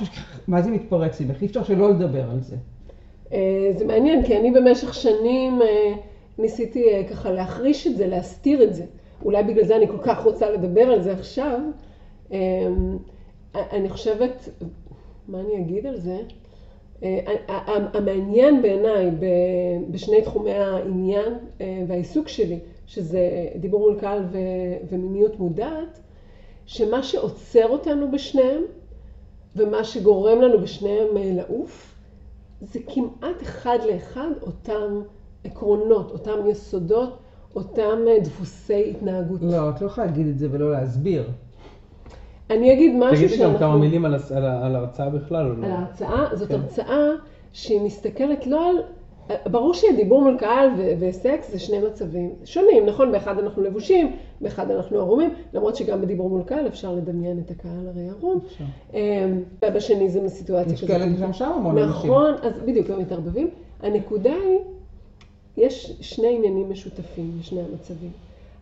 מה 0.48 0.62
זה 0.62 0.70
מתפרץ 0.70 1.20
לי, 1.20 1.26
אי 1.42 1.46
אפשר 1.46 1.64
שלא 1.64 1.90
לדבר 1.90 2.30
על 2.30 2.40
זה. 2.40 2.56
אה, 3.32 3.72
זה 3.76 3.84
מעניין, 3.84 4.24
כי 4.24 4.36
אני 4.36 4.50
במשך 4.50 4.94
שנים 4.94 5.62
אה, 5.62 5.94
ניסיתי 6.38 6.88
אה, 6.88 7.04
ככה 7.10 7.30
להחריש 7.30 7.86
את 7.86 7.96
זה, 7.96 8.06
להסתיר 8.06 8.62
את 8.62 8.74
זה. 8.74 8.84
אולי 9.24 9.42
בגלל 9.42 9.64
זה 9.64 9.76
אני 9.76 9.88
כל 9.88 9.98
כך 10.02 10.24
רוצה 10.24 10.50
לדבר 10.50 10.90
על 10.90 11.02
זה 11.02 11.12
עכשיו. 11.12 11.60
אני 13.54 13.88
חושבת, 13.88 14.48
מה 15.28 15.40
אני 15.40 15.60
אגיד 15.60 15.86
על 15.86 15.96
זה? 15.96 16.18
המעניין 17.94 18.62
בעיניי 18.62 19.10
בשני 19.90 20.22
תחומי 20.22 20.52
העניין 20.52 21.34
והעיסוק 21.88 22.28
שלי, 22.28 22.58
שזה 22.86 23.20
דיבור 23.56 23.80
מול 23.80 24.00
קהל 24.00 24.22
ומיניות 24.90 25.38
מודעת, 25.38 26.00
שמה 26.66 27.02
שעוצר 27.02 27.68
אותנו 27.68 28.10
בשניהם, 28.10 28.62
ומה 29.56 29.84
שגורם 29.84 30.40
לנו 30.40 30.60
בשניהם 30.60 31.16
אה, 31.16 31.32
לעוף, 31.34 31.94
זה 32.60 32.78
כמעט 32.86 33.42
אחד 33.42 33.78
לאחד 33.92 34.30
אותם 34.42 35.02
עקרונות, 35.44 36.10
אותם 36.10 36.46
יסודות, 36.48 37.18
אותם 37.56 37.98
אה, 38.08 38.20
דפוסי 38.20 38.90
התנהגות. 38.90 39.42
לא, 39.42 39.70
את 39.70 39.80
לא 39.80 39.86
יכולה 39.86 40.06
להגיד 40.06 40.26
את 40.26 40.38
זה 40.38 40.48
ולא 40.50 40.72
להסביר. 40.72 41.30
אני 42.50 42.72
אגיד 42.72 42.94
משהו 42.98 43.16
שאנחנו... 43.16 43.28
תגידי 43.28 43.44
גם 43.44 43.58
כמה 43.58 43.76
מילים 43.76 44.04
על, 44.04 44.14
על 44.34 44.76
ההרצאה 44.76 45.10
בכלל. 45.10 45.54
על 45.64 45.70
ההרצאה, 45.70 46.24
זאת 46.32 46.48
כן. 46.48 46.54
הרצאה 46.54 47.08
שהיא 47.52 47.80
מסתכלת 47.80 48.46
לא 48.46 48.68
על 48.70 48.76
ברור 49.46 49.74
שדיבור 49.74 50.22
מול 50.22 50.36
קהל 50.38 50.68
וסקס 50.98 51.52
זה 51.52 51.58
שני 51.58 51.78
מצבים 51.78 52.30
שונים, 52.44 52.86
נכון? 52.86 53.12
באחד 53.12 53.38
אנחנו 53.38 53.62
לבושים, 53.62 54.16
באחד 54.40 54.70
אנחנו 54.70 54.98
ערומים, 54.98 55.34
למרות 55.54 55.76
שגם 55.76 56.00
בדיבור 56.00 56.30
מול 56.30 56.42
קהל 56.42 56.66
אפשר 56.66 56.92
לדמיין 56.92 57.38
את 57.44 57.50
הקהל 57.50 57.88
הרי 57.88 58.08
ערום. 58.08 58.40
אמ, 58.94 58.98
ובשני 59.64 60.10
זה 60.10 60.20
מסיטואציה 60.20 60.72
כזאת. 60.76 60.82
יש 60.82 60.96
כאלה 60.96 61.06
גם 61.06 61.32
שם 61.32 61.52
המון 61.52 61.78
אנשים. 61.78 61.90
נכון, 61.90 62.34
אז 62.42 62.60
בדיוק, 62.66 62.90
הם 62.90 62.98
מתערבבים. 62.98 63.50
הנקודה 63.82 64.32
היא, 64.32 64.58
יש 65.58 65.92
שני 66.00 66.36
עניינים 66.36 66.70
משותפים 66.70 67.36
לשני 67.40 67.60
המצבים. 67.60 68.10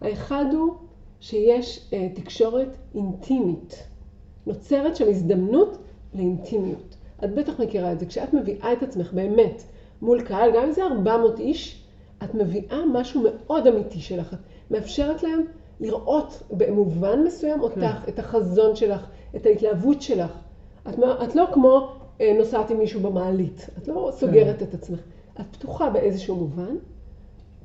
האחד 0.01 0.45
הוא 0.53 0.75
שיש 1.21 1.91
אה, 1.93 2.09
תקשורת 2.15 2.77
אינטימית. 2.95 3.83
נוצרת 4.47 4.97
שם 4.97 5.09
הזדמנות 5.09 5.79
לאינטימיות. 6.15 6.97
את 7.25 7.35
בטח 7.35 7.61
מכירה 7.61 7.93
את 7.93 8.01
זה. 8.01 8.07
כשאת 8.07 8.35
מביאה 8.35 8.73
את 8.73 8.83
עצמך 8.83 9.13
באמת 9.13 9.63
מול 10.03 10.23
קהל, 10.23 10.51
גם 10.55 10.63
אם 10.65 10.73
זה 10.73 10.83
400 10.83 11.41
איש, 11.41 11.83
את 12.25 12.35
מביאה 12.35 12.87
משהו 12.93 13.23
מאוד 13.25 13.67
אמיתי 13.67 14.01
שלך. 14.01 14.33
את 14.33 14.71
מאפשרת 14.71 15.23
להם 15.23 15.43
לראות 15.81 16.43
במובן 16.51 17.25
מסוים 17.25 17.61
אותך, 17.61 17.81
כן. 17.81 18.09
את 18.09 18.19
החזון 18.19 18.77
שלך, 18.77 19.07
את 19.37 19.47
ההתלהבות 19.47 20.03
שלך. 20.03 20.33
את, 20.89 20.95
את 21.25 21.35
לא 21.35 21.47
כמו 21.53 21.93
אה, 22.21 22.35
נוסעת 22.39 22.71
עם 22.71 22.79
מישהו 22.79 23.01
במעלית, 23.01 23.67
את 23.79 23.89
לא 23.89 24.11
סוגרת 24.15 24.59
כן. 24.59 24.65
את 24.65 24.75
עצמך. 24.75 25.01
את 25.41 25.47
פתוחה 25.51 25.91
באיזשהו 25.91 26.37
מובן, 26.37 26.77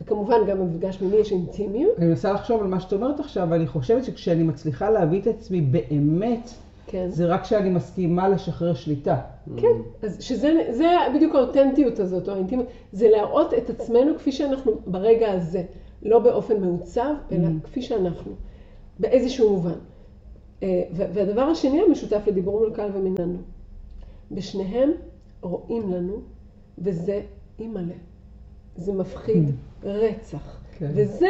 וכמובן 0.02 0.36
גם 0.48 0.60
במפגש 0.60 1.02
מיני 1.02 1.16
יש 1.16 1.32
אינטימיות. 1.32 1.98
אני 1.98 2.06
מנסה 2.06 2.34
לחשוב 2.34 2.62
על 2.62 2.68
מה 2.68 2.80
שאת 2.80 2.94
אומרת 2.94 3.20
עכשיו, 3.20 3.48
ואני 3.52 3.68
חושבת 3.68 4.04
שכשאני 4.06 4.44
מצליחה 4.44 4.90
להביא 4.90 5.22
את 5.22 5.28
עצמי 5.28 5.62
באמת 5.62 6.52
כן. 6.88 7.10
זה 7.10 7.26
רק 7.26 7.44
כשאני 7.44 7.70
מסכימה 7.70 8.30
לשחרר 8.30 8.74
שליטה. 8.74 9.22
כן, 9.58 9.68
אז 10.02 10.24
שזה 10.24 10.54
בדיוק 11.16 11.36
האותנטיות 11.36 12.00
הזאת, 12.00 12.30
או 12.30 12.34
האינטימיות, 12.34 12.70
זה 12.92 13.10
להראות 13.10 13.54
את 13.54 13.70
עצמנו 13.70 14.18
כפי 14.18 14.32
שאנחנו 14.32 14.72
ברגע 14.86 15.32
הזה, 15.32 15.64
לא 16.04 16.20
באופן 16.20 16.62
מעוצב, 16.62 17.14
אלא 17.32 17.48
mm. 17.48 17.66
כפי 17.66 17.82
שאנחנו, 17.82 18.32
באיזשהו 19.00 19.50
מובן. 19.50 19.80
אה, 20.64 20.84
והדבר 20.94 21.42
השני 21.42 21.82
המשותף 21.82 22.22
לדיבור 22.28 22.60
מול 22.60 22.74
קהל 22.74 22.92
ומננו, 22.94 23.38
בשניהם 24.32 24.92
רואים 25.42 25.92
לנו, 25.92 26.22
וזה 26.78 27.22
אימא'לה. 27.62 27.94
זה 28.76 28.94
מפחיד 28.94 29.44
רצח. 29.84 30.60
כן. 30.78 30.92
וזה 30.96 31.30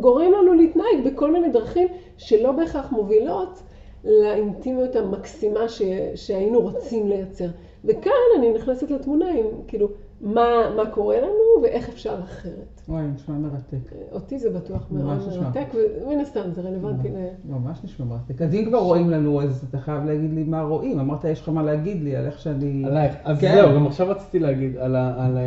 גורם 0.00 0.32
לנו 0.32 0.54
להתנהג 0.54 1.04
בכל 1.04 1.32
מיני 1.32 1.48
דרכים 1.48 1.88
שלא 2.16 2.52
בהכרח 2.52 2.92
מובילות 2.92 3.62
לאינטימיות 4.04 4.96
המקסימה 4.96 5.68
ש... 5.68 5.82
שהיינו 6.14 6.60
רוצים 6.60 7.08
לייצר. 7.08 7.48
וכאן 7.84 8.12
אני 8.38 8.52
נכנסת 8.52 8.90
לתמונה 8.90 9.30
עם, 9.30 9.46
כאילו, 9.68 9.88
מה, 10.26 10.46
מה 10.76 10.90
קורה 10.90 11.16
לנו 11.20 11.62
ואיך 11.62 11.88
אפשר 11.88 12.20
אחרת. 12.24 12.80
וואי, 12.88 13.06
נשמע 13.14 13.34
מרתק. 13.34 13.92
אותי 14.12 14.38
זה 14.38 14.50
בטוח 14.50 14.86
מאוד. 14.90 15.20
מרתק, 15.40 15.66
ומן 15.74 16.20
הסתם 16.20 16.50
זה 16.54 16.60
רלוונטי 16.60 17.08
ל... 17.08 17.14
ממש 17.44 17.78
נשמע 17.84 18.06
מרתק. 18.06 18.42
אז 18.42 18.54
אם 18.54 18.64
כבר 18.68 18.78
רואים 18.78 19.10
לנו, 19.10 19.42
אז 19.42 19.64
אתה 19.68 19.78
חייב 19.78 20.04
להגיד 20.04 20.34
לי 20.34 20.44
מה 20.44 20.62
רואים. 20.62 21.00
אמרת, 21.00 21.24
יש 21.24 21.40
לך 21.40 21.48
מה 21.48 21.62
להגיד 21.62 22.02
לי 22.02 22.16
על 22.16 22.26
איך 22.26 22.38
שאני... 22.38 22.84
עלייך. 22.84 23.14
אז 23.24 23.40
כן. 23.40 23.54
זהו, 23.54 23.74
גם 23.74 23.86
עכשיו 23.86 24.08
רציתי 24.08 24.38
להגיד 24.38 24.76
על 24.76 24.96
ה... 24.96 25.24
על 25.24 25.38
ה... 25.38 25.40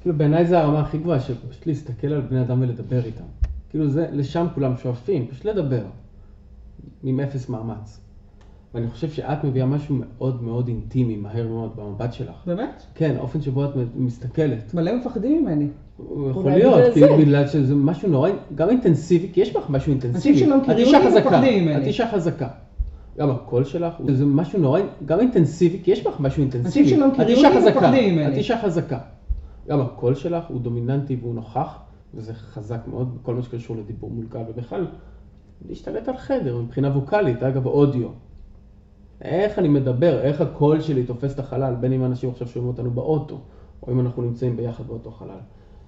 כאילו 0.00 0.18
בעיניי 0.18 0.46
זה 0.46 0.58
הרמה 0.58 0.80
הכי 0.80 0.98
גבוהה, 0.98 1.20
שפשוט 1.20 1.66
להסתכל 1.66 2.06
על 2.06 2.20
בני 2.20 2.40
אדם 2.40 2.62
ולדבר 2.62 3.04
איתם. 3.04 3.24
כאילו 3.70 3.88
זה, 3.88 4.06
לשם 4.12 4.46
כולם 4.54 4.76
שואפים, 4.76 5.26
פשוט 5.26 5.44
לדבר. 5.44 5.82
עם 7.02 7.20
אפס 7.20 7.48
מאמץ. 7.48 8.00
ואני 8.74 8.88
חושב 8.88 9.10
שאת 9.10 9.44
מביאה 9.44 9.66
משהו 9.66 9.96
מאוד 9.98 10.42
מאוד 10.42 10.68
אינטימי, 10.68 11.16
מהר 11.16 11.48
מאוד, 11.48 11.70
במבט 11.76 12.12
שלך. 12.12 12.42
באמת? 12.46 12.82
כן, 12.94 13.14
האופן 13.16 13.40
שבו 13.40 13.64
את 13.64 13.70
מסתכלת. 13.96 14.74
מלא 14.74 14.96
מפחדים 14.96 15.42
ממני. 15.42 15.66
יכול 16.30 16.50
להיות, 16.50 16.94
זה. 16.94 17.16
בגלל 17.18 17.46
שזה 17.46 17.74
משהו 17.74 18.08
נורא, 18.08 18.30
גם 18.54 18.68
אינטנסיבי, 18.68 19.28
כי 19.32 19.40
יש 19.40 19.56
בך 19.56 19.70
משהו 19.70 19.90
אינטנסיבי. 19.90 20.38
שלא 20.38 20.56
את 20.56 20.62
מכירים 20.62 20.94
אותי 20.94 21.18
מפחדים 21.18 21.64
ממני. 21.64 21.82
את 21.82 21.86
אישה 21.86 22.08
חזקה. 22.08 22.48
גם 23.18 23.30
הקול 23.30 23.64
שלך, 23.64 23.94
זה 24.08 24.26
משהו 24.26 24.60
נורא, 24.60 24.80
גם 25.04 25.20
אינטנסיבי, 25.20 25.78
כי 25.82 25.90
יש 25.90 26.06
בך 26.06 26.20
משהו 26.20 26.40
אינטנסיבי. 26.40 26.88
שלא 26.88 27.06
את 27.06 27.12
מכירים 27.12 27.44
אותי 27.46 27.70
מפחדים 27.70 28.14
ממני. 28.14 28.32
את 28.32 28.36
אישה 28.36 28.58
חזקה. 28.62 28.98
גם 29.68 29.80
הקול 29.80 30.14
שלך 30.14 30.44
הוא 30.48 30.60
דומיננטי 30.60 31.16
והוא 31.20 31.34
נוכח, 31.34 31.78
וזה 32.14 32.34
חזק 32.34 32.80
מאוד 32.86 33.18
בכל 33.22 33.34
מה 33.34 33.42
שקשור 33.42 33.76
לדיבור 33.76 34.10
מול 34.10 34.26
קהל, 34.28 34.44
ובכלל, 34.48 34.86
להשתלט 35.68 36.08
על 36.08 36.16
חדר 36.16 36.56
מבחינה 36.56 36.88
ווקאלית, 36.88 37.42
אגב, 37.42 37.66
אודיו. 37.66 38.08
איך 39.22 39.58
אני 39.58 39.68
מדבר, 39.68 40.20
איך 40.20 40.40
הקול 40.40 40.80
שלי 40.80 41.04
תופס 41.04 41.34
את 41.34 41.38
החלל, 41.38 41.74
בין 41.80 41.92
אם 41.92 42.04
אנשים 42.04 42.30
עכשיו 42.30 42.48
שומעים 42.48 42.68
אותנו 42.72 42.90
באוטו, 42.90 43.40
או 43.82 43.92
אם 43.92 44.00
אנחנו 44.00 44.22
נמצאים 44.22 44.56
ביחד 44.56 44.86
באותו 44.86 45.10
חלל. 45.10 45.40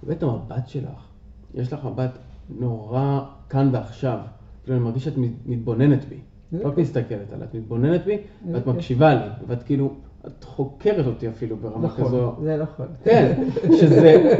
ואת 0.03 0.23
המבט 0.23 0.69
שלך, 0.69 1.09
יש 1.55 1.73
לך 1.73 1.85
מבט 1.85 2.19
נורא 2.49 3.21
כאן 3.49 3.69
ועכשיו. 3.73 4.19
כאילו, 4.65 4.77
אני 4.77 4.85
מרגיש 4.85 5.05
שאת 5.05 5.15
מתבוננת 5.47 6.05
בי. 6.05 6.19
לא 6.53 6.59
רק 6.59 6.67
נכון. 6.67 6.83
מסתכלת 6.83 7.33
עליי, 7.33 7.49
את 7.51 7.55
מתבוננת 7.55 8.05
בי, 8.05 8.19
ואת 8.53 8.63
נכון. 8.63 8.77
מקשיבה 8.77 9.15
לי, 9.15 9.31
ואת 9.47 9.63
כאילו, 9.63 9.95
את 10.27 10.45
חוקרת 10.45 11.07
אותי 11.07 11.29
אפילו 11.29 11.57
ברמה 11.57 11.91
כזו. 11.91 12.03
נכון, 12.03 12.45
זה 12.45 12.57
נכון. 12.57 12.87
כן, 13.05 13.43
שזה 13.81 14.35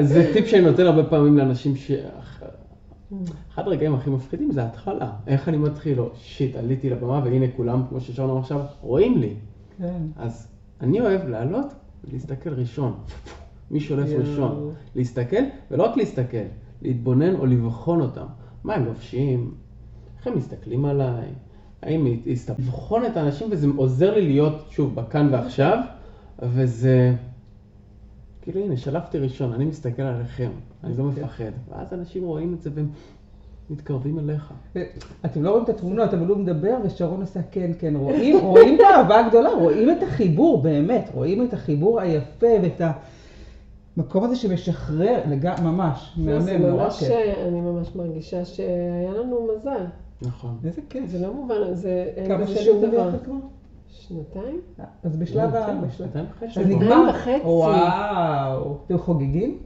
זה 0.00 0.30
טיפ 0.32 0.46
שאני 0.46 0.62
נותן 0.62 0.86
הרבה 0.86 1.04
פעמים 1.04 1.38
לאנשים 1.38 1.76
ש... 1.76 1.90
אחד 3.54 3.66
הרגעים 3.66 3.94
הכי 3.94 4.10
מפחידים 4.10 4.52
זה 4.52 4.62
ההתחלה. 4.62 5.12
איך 5.26 5.48
אני 5.48 5.56
מתחיל? 5.56 6.00
או 6.00 6.10
שיט, 6.14 6.56
עליתי 6.56 6.90
לבמה 6.90 7.20
והנה 7.24 7.46
כולם, 7.56 7.82
כמו 7.88 8.00
ששאלנו 8.00 8.38
עכשיו, 8.38 8.60
רואים 8.80 9.18
לי. 9.18 9.34
כן. 9.78 10.02
אז 10.16 10.48
אני 10.80 11.00
אוהב 11.00 11.28
לעלות 11.28 11.66
ולהסתכל 12.04 12.50
ראשון. 12.50 12.94
מי 13.70 13.80
שולף. 13.80 14.08
ראשון. 14.18 14.72
להסתכל, 14.94 15.42
ולא 15.70 15.82
רק 15.82 15.96
להסתכל, 15.96 16.36
להתבונן 16.82 17.34
או 17.34 17.46
לבחון 17.46 18.00
אותם. 18.00 18.26
מה 18.64 18.74
הם 18.74 18.84
לובשים? 18.84 19.54
איך 20.18 20.26
הם 20.26 20.36
מסתכלים 20.36 20.84
עליי? 20.84 21.26
האם 21.82 22.06
לבחון 22.58 23.06
את 23.06 23.16
האנשים 23.16 23.48
וזה 23.50 23.66
עוזר 23.76 24.14
לי 24.14 24.26
להיות, 24.26 24.66
שוב, 24.70 24.94
בכאן 24.94 25.28
ועכשיו, 25.32 25.78
וזה... 26.42 27.14
כאילו, 28.52 28.64
הנה, 28.64 28.76
שלפתי 28.76 29.18
ראשון, 29.18 29.52
אני 29.52 29.64
מסתכל 29.64 30.02
עליכם, 30.02 30.50
אני 30.84 30.96
לא 30.96 31.04
כן. 31.14 31.22
מפחד. 31.22 31.50
ואז 31.68 31.92
אנשים 31.92 32.24
רואים 32.24 32.54
את 32.54 32.62
זה 32.62 32.70
והם 32.74 32.88
מתקרבים 33.70 34.18
אליך. 34.18 34.52
אתם 35.24 35.42
לא 35.42 35.50
רואים 35.50 35.64
את 35.64 35.68
התמונות, 35.68 36.14
אבל 36.14 36.26
הוא 36.26 36.36
מדבר 36.36 36.76
ושרון 36.84 37.20
עושה 37.20 37.40
כן, 37.50 37.70
כן, 37.78 37.96
רואים, 37.96 38.38
רואים 38.44 38.74
את 38.74 38.80
האהבה 38.80 39.26
הגדולה, 39.26 39.50
רואים 39.50 39.90
את 39.90 40.02
החיבור, 40.02 40.62
באמת, 40.62 41.10
רואים 41.14 41.44
את 41.44 41.52
החיבור 41.52 42.00
היפה 42.00 42.46
ואת 42.62 42.80
המקום 43.96 44.24
הזה 44.24 44.36
שמשחרר, 44.36 45.20
לג... 45.28 45.60
ממש, 45.62 46.14
מהמם, 46.16 46.48
נורא 46.48 46.84
ממש, 46.84 46.98
כיף. 46.98 47.10
אני 47.48 47.60
ממש 47.60 47.88
מרגישה 47.96 48.44
שהיה 48.44 49.12
לנו 49.12 49.48
מזל. 49.56 49.84
נכון. 50.22 50.56
איזה 50.64 50.80
כיף. 50.88 51.06
זה 51.06 51.26
לא 51.26 51.34
מובן, 51.34 51.74
זה 51.74 52.12
אין 52.16 52.28
כמה 52.28 52.44
בזה 52.44 52.56
שנים. 52.56 52.90
ביחד 52.90 53.24
כבר? 53.24 53.34
שנתיים? 54.00 54.60
אז 55.04 55.16
בשלב 55.16 55.54
ה... 55.54 55.66
כן, 55.66 55.76
בשלב- 55.80 55.90
שנתיים 56.06 56.24
וחצי. 56.30 56.46
אז 56.46 56.52
שנתיים 56.52 56.78
נגמר. 56.82 57.10
וחצי. 57.10 57.40
וואו. 57.44 58.76
אתם 58.86 58.98
חוגגים? 58.98 59.58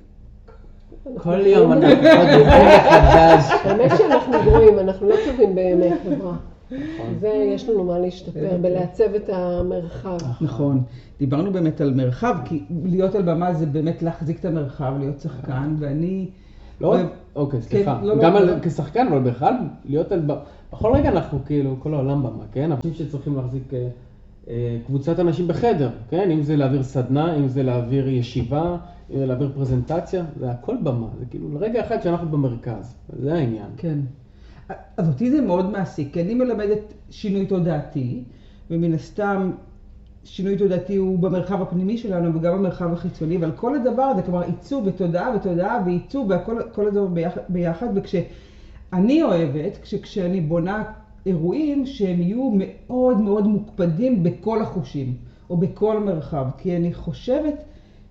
כל 1.16 1.46
יום 1.46 1.72
אנחנו 1.72 1.88
חוגגים 1.88 2.46
מחדש. 2.46 3.50
האמת 3.64 3.90
שאנחנו 3.98 4.32
גרועים, 4.44 4.78
אנחנו 4.78 5.08
לא 5.08 5.14
טובים 5.30 5.54
באמת, 5.54 5.92
חברה. 6.04 6.36
נכון. 6.66 7.14
זה, 7.20 7.28
יש 7.28 7.68
לנו 7.68 7.84
מה 7.84 7.98
להשתפר. 7.98 8.56
בלעצב 8.60 9.14
את 9.14 9.30
המרחב. 9.32 10.16
נכון. 10.40 10.82
דיברנו 11.18 11.52
באמת 11.52 11.80
על 11.80 11.94
מרחב, 11.94 12.34
כי 12.44 12.62
להיות 12.84 13.14
על 13.14 13.22
במה 13.22 13.54
זה 13.54 13.66
באמת 13.66 14.02
להחזיק 14.02 14.40
את 14.40 14.44
המרחב, 14.44 14.92
להיות 14.98 15.20
שחקן, 15.20 15.74
ואני... 15.78 16.28
לא 16.80 16.92
רק, 16.92 17.06
אוקיי, 17.36 17.62
סליחה. 17.62 17.98
לא, 18.02 18.16
לא, 18.16 18.22
גם 18.22 18.34
לא. 18.34 18.52
כשחקן, 18.62 19.06
אבל 19.06 19.18
בכלל, 19.30 19.54
להיות 19.84 20.12
על... 20.12 20.20
ב- 20.26 20.38
בכל 20.72 20.92
רגע 20.94 21.08
אנחנו 21.08 21.38
כאילו, 21.46 21.76
כל 21.78 21.94
העולם 21.94 22.22
במה, 22.22 22.44
כן? 22.52 22.72
אנשים 22.72 22.94
שצריכים 22.94 23.36
להחזיק 23.36 23.74
אה, 23.74 23.78
אה, 23.78 23.88
קבוצת 24.86 25.20
אנשים 25.20 25.48
בחדר, 25.48 25.90
כן? 26.10 26.30
אם 26.30 26.42
זה 26.42 26.56
להעביר 26.56 26.82
סדנה, 26.82 27.36
אם 27.36 27.48
זה 27.48 27.62
להעביר 27.62 28.08
ישיבה, 28.08 28.76
אם 29.10 29.18
זה 29.18 29.26
להעביר 29.26 29.50
פרזנטציה, 29.54 30.24
זה 30.38 30.50
הכל 30.50 30.76
במה. 30.82 31.06
זה 31.18 31.24
כאילו 31.30 31.54
לרגע 31.54 31.86
אחד 31.86 32.02
שאנחנו 32.02 32.28
במרכז, 32.28 32.94
זה 33.18 33.34
העניין. 33.34 33.66
כן. 33.76 33.98
אז 34.96 35.08
אותי 35.08 35.30
זה 35.30 35.40
מאוד 35.40 35.70
מעסיק, 35.70 36.12
כי 36.12 36.22
אני 36.22 36.34
מלמדת 36.34 36.94
שינוי 37.10 37.46
תודעתי, 37.46 38.22
ומן 38.70 38.94
הסתם 38.94 39.50
שינוי 40.24 40.56
תודעתי 40.56 40.96
הוא 40.96 41.18
במרחב 41.18 41.62
הפנימי 41.62 41.98
שלנו 41.98 42.34
וגם 42.34 42.58
במרחב 42.58 42.92
החיצוני, 42.92 43.36
אבל 43.36 43.52
כל 43.56 43.74
הדבר 43.74 44.02
הזה, 44.02 44.22
כלומר 44.22 44.42
עיצוב 44.42 44.86
ותודעה 44.86 45.36
ותודעה 45.36 45.82
ועיצוב 45.86 46.30
והכל 46.30 46.60
כל 46.72 46.88
הדבר 46.88 47.06
ביחד, 47.06 47.40
ביחד 47.48 47.86
וכשאני 47.94 49.22
אוהבת, 49.22 49.78
כשכשאני 49.82 50.40
בונה 50.40 50.82
אירועים 51.26 51.86
שהם 51.86 52.22
יהיו 52.22 52.50
מאוד 52.54 53.20
מאוד 53.20 53.46
מוקפדים 53.46 54.22
בכל 54.22 54.62
החושים, 54.62 55.14
או 55.50 55.56
בכל 55.56 56.00
מרחב, 56.00 56.46
כי 56.58 56.76
אני 56.76 56.94
חושבת 56.94 57.64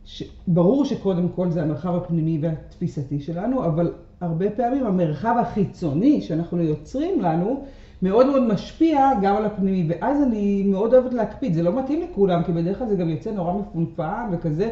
ש... 0.05 0.23
ברור 0.47 0.85
שקודם 0.85 1.29
כל 1.29 1.49
זה 1.49 1.61
המרחב 1.61 1.95
הפנימי 1.95 2.37
והתפיסתי 2.41 3.19
שלנו, 3.19 3.65
אבל 3.65 3.91
הרבה 4.21 4.49
פעמים 4.49 4.85
המרחב 4.85 5.35
החיצוני 5.41 6.21
שאנחנו 6.21 6.61
יוצרים 6.61 7.21
לנו 7.21 7.63
מאוד 8.01 8.27
מאוד 8.27 8.43
משפיע 8.47 9.09
גם 9.21 9.35
על 9.35 9.45
הפנימי, 9.45 9.85
ואז 9.89 10.21
אני 10.23 10.63
מאוד 10.63 10.93
אוהבת 10.93 11.13
להקפיד, 11.13 11.53
זה 11.53 11.63
לא 11.63 11.79
מתאים 11.79 12.01
לכולם, 12.01 12.43
כי 12.43 12.51
בדרך 12.51 12.79
כלל 12.79 12.87
זה 12.87 12.95
גם 12.95 13.09
יוצא 13.09 13.31
נורא 13.31 13.53
מפונפן 13.53 14.29
וכזה, 14.31 14.71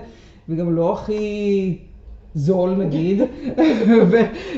וגם 0.50 0.74
לא 0.74 0.94
הכי 0.94 1.78
זול 2.40 2.76
נגיד, 2.76 3.22
ו, 3.88 4.16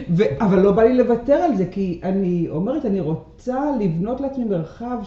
ו, 0.10 0.24
אבל 0.40 0.60
לא 0.60 0.72
בא 0.72 0.84
לי 0.84 0.94
לוותר 0.94 1.34
על 1.34 1.56
זה, 1.56 1.66
כי 1.66 2.00
אני 2.04 2.48
אומרת, 2.50 2.86
אני 2.86 3.00
רוצה 3.00 3.64
לבנות 3.80 4.22
לעצמי 4.22 4.44
מרחב. 4.44 4.98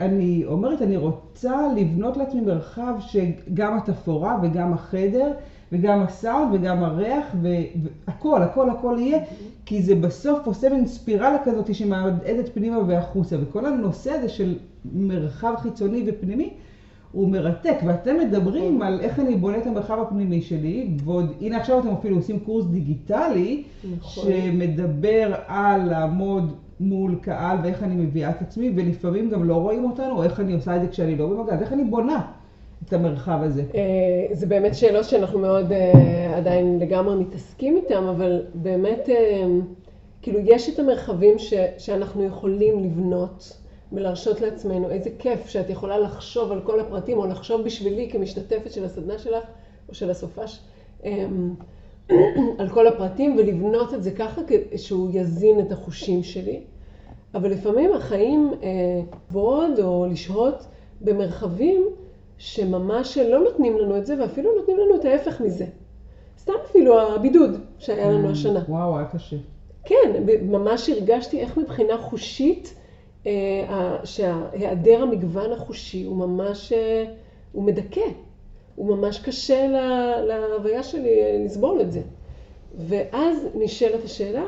אני 0.00 0.44
אומרת, 0.46 0.82
אני 0.82 0.96
רוצה 0.96 1.56
לבנות 1.76 2.16
לעצמי 2.16 2.40
מרחב 2.40 2.94
שגם 3.00 3.76
התפאורה 3.76 4.38
וגם 4.42 4.72
החדר 4.72 5.32
וגם 5.72 6.02
הסאונד 6.02 6.54
וגם 6.54 6.84
הריח 6.84 7.24
והכל, 7.42 8.42
הכל, 8.42 8.70
הכל 8.70 8.96
יהיה, 8.98 9.18
כי 9.66 9.82
זה 9.82 9.94
בסוף 9.94 10.46
עושה 10.46 10.68
מין 10.68 10.86
ספירלה 10.86 11.38
כזאת 11.44 11.74
שמעדדת 11.74 12.48
פנימה 12.54 12.78
והחוצה, 12.86 13.36
וכל 13.40 13.66
הנושא 13.66 14.10
הזה 14.10 14.28
של 14.28 14.58
מרחב 14.94 15.54
חיצוני 15.62 16.04
ופנימי, 16.06 16.50
הוא 17.12 17.28
מרתק, 17.28 17.76
ואתם 17.86 18.18
מדברים 18.18 18.82
על 18.82 19.00
איך 19.00 19.20
אני 19.20 19.34
בונה 19.34 19.58
את 19.58 19.66
המרחב 19.66 19.98
הפנימי 20.00 20.42
שלי, 20.42 20.90
ועוד, 21.04 21.32
הנה 21.40 21.56
עכשיו 21.56 21.78
אתם 21.78 21.88
אפילו 21.88 22.16
עושים 22.16 22.40
קורס 22.40 22.64
דיגיטלי, 22.64 23.62
נכון. 23.98 24.24
שמדבר 24.24 25.34
על 25.46 25.90
לעמוד 25.90 26.52
מול 26.80 27.14
קהל 27.22 27.58
ואיך 27.62 27.82
אני 27.82 27.94
מביאה 27.94 28.30
את 28.30 28.42
עצמי, 28.42 28.72
ולפעמים 28.76 29.30
גם 29.30 29.44
לא 29.44 29.54
רואים 29.54 29.84
אותנו, 29.84 30.16
או 30.16 30.22
איך 30.22 30.40
אני 30.40 30.52
עושה 30.52 30.76
את 30.76 30.80
זה 30.80 30.88
כשאני 30.88 31.16
לא 31.16 31.26
במגע, 31.26 31.54
אז 31.54 31.62
איך 31.62 31.72
אני 31.72 31.84
בונה 31.84 32.20
את 32.86 32.92
המרחב 32.92 33.38
הזה. 33.42 33.62
אה, 33.74 34.34
זה 34.34 34.46
באמת 34.46 34.74
שאלות 34.74 35.04
שאנחנו 35.04 35.38
מאוד 35.38 35.72
אה, 35.72 36.36
עדיין 36.36 36.78
לגמרי 36.78 37.16
מתעסקים 37.16 37.76
איתן, 37.76 38.04
אבל 38.04 38.42
באמת, 38.54 39.08
אה, 39.08 39.44
כאילו, 40.22 40.38
יש 40.42 40.74
את 40.74 40.78
המרחבים 40.78 41.38
ש, 41.38 41.54
שאנחנו 41.78 42.24
יכולים 42.24 42.84
לבנות 42.84 43.58
ולהרשות 43.92 44.40
לעצמנו. 44.40 44.90
איזה 44.90 45.10
כיף 45.18 45.48
שאת 45.48 45.70
יכולה 45.70 45.98
לחשוב 45.98 46.52
על 46.52 46.60
כל 46.60 46.80
הפרטים, 46.80 47.18
או 47.18 47.26
לחשוב 47.26 47.62
בשבילי 47.62 48.10
כמשתתפת 48.10 48.72
של 48.72 48.84
הסדנה 48.84 49.18
שלך, 49.18 49.44
או 49.88 49.94
של 49.94 50.10
הסופש, 50.10 50.60
אה, 51.04 51.26
על 52.58 52.68
כל 52.68 52.86
הפרטים, 52.86 53.36
ולבנות 53.38 53.94
את 53.94 54.02
זה 54.02 54.10
ככה 54.10 54.40
שהוא 54.76 55.10
יזין 55.12 55.60
את 55.60 55.72
החושים 55.72 56.22
שלי. 56.22 56.60
אבל 57.34 57.50
לפעמים 57.50 57.92
החיים, 57.92 58.52
אה, 58.62 58.68
לעבוד 59.12 59.78
או 59.78 60.06
לשהות 60.10 60.66
במרחבים, 61.00 61.86
שממש 62.38 63.18
לא 63.18 63.40
נותנים 63.40 63.78
לנו 63.78 63.96
את 63.96 64.06
זה, 64.06 64.14
ואפילו 64.20 64.50
נותנים 64.56 64.78
לנו 64.78 64.96
את 65.00 65.04
ההפך 65.04 65.40
מזה. 65.40 65.66
סתם 66.38 66.52
אפילו 66.64 67.00
הבידוד 67.00 67.60
שהיה 67.78 68.10
לנו 68.10 68.30
השנה. 68.30 68.62
וואו, 68.68 68.98
היה 68.98 69.06
קשה. 69.06 69.36
כן, 69.84 70.24
ממש 70.42 70.90
הרגשתי 70.90 71.40
איך 71.40 71.56
מבחינה 71.56 71.98
חושית, 71.98 72.74
שהיעדר 74.04 75.02
המגוון 75.02 75.52
החושי 75.52 76.04
הוא 76.04 76.16
ממש, 76.16 76.72
אה, 76.72 77.04
הוא 77.52 77.64
מדכא. 77.64 78.00
הוא 78.74 78.96
ממש 78.96 79.18
קשה 79.18 79.68
להוויה 80.26 80.82
שלי 80.82 81.22
אה, 81.22 81.42
לסבול 81.44 81.80
את 81.80 81.92
זה. 81.92 82.00
ואז 82.78 83.46
נשאלת 83.54 84.04
השאלה, 84.04 84.44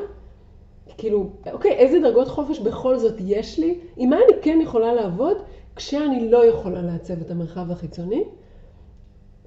כאילו, 0.97 1.29
אוקיי, 1.51 1.71
איזה 1.71 1.99
דרגות 1.99 2.27
חופש 2.27 2.59
בכל 2.59 2.97
זאת 2.97 3.15
יש 3.19 3.59
לי? 3.59 3.79
עם 3.97 4.09
מה 4.09 4.15
אני 4.15 4.41
כן 4.41 4.59
יכולה 4.63 4.93
לעבוד 4.93 5.37
כשאני 5.75 6.29
לא 6.29 6.45
יכולה 6.45 6.81
לעצב 6.81 7.21
את 7.21 7.31
המרחב 7.31 7.71
החיצוני? 7.71 8.23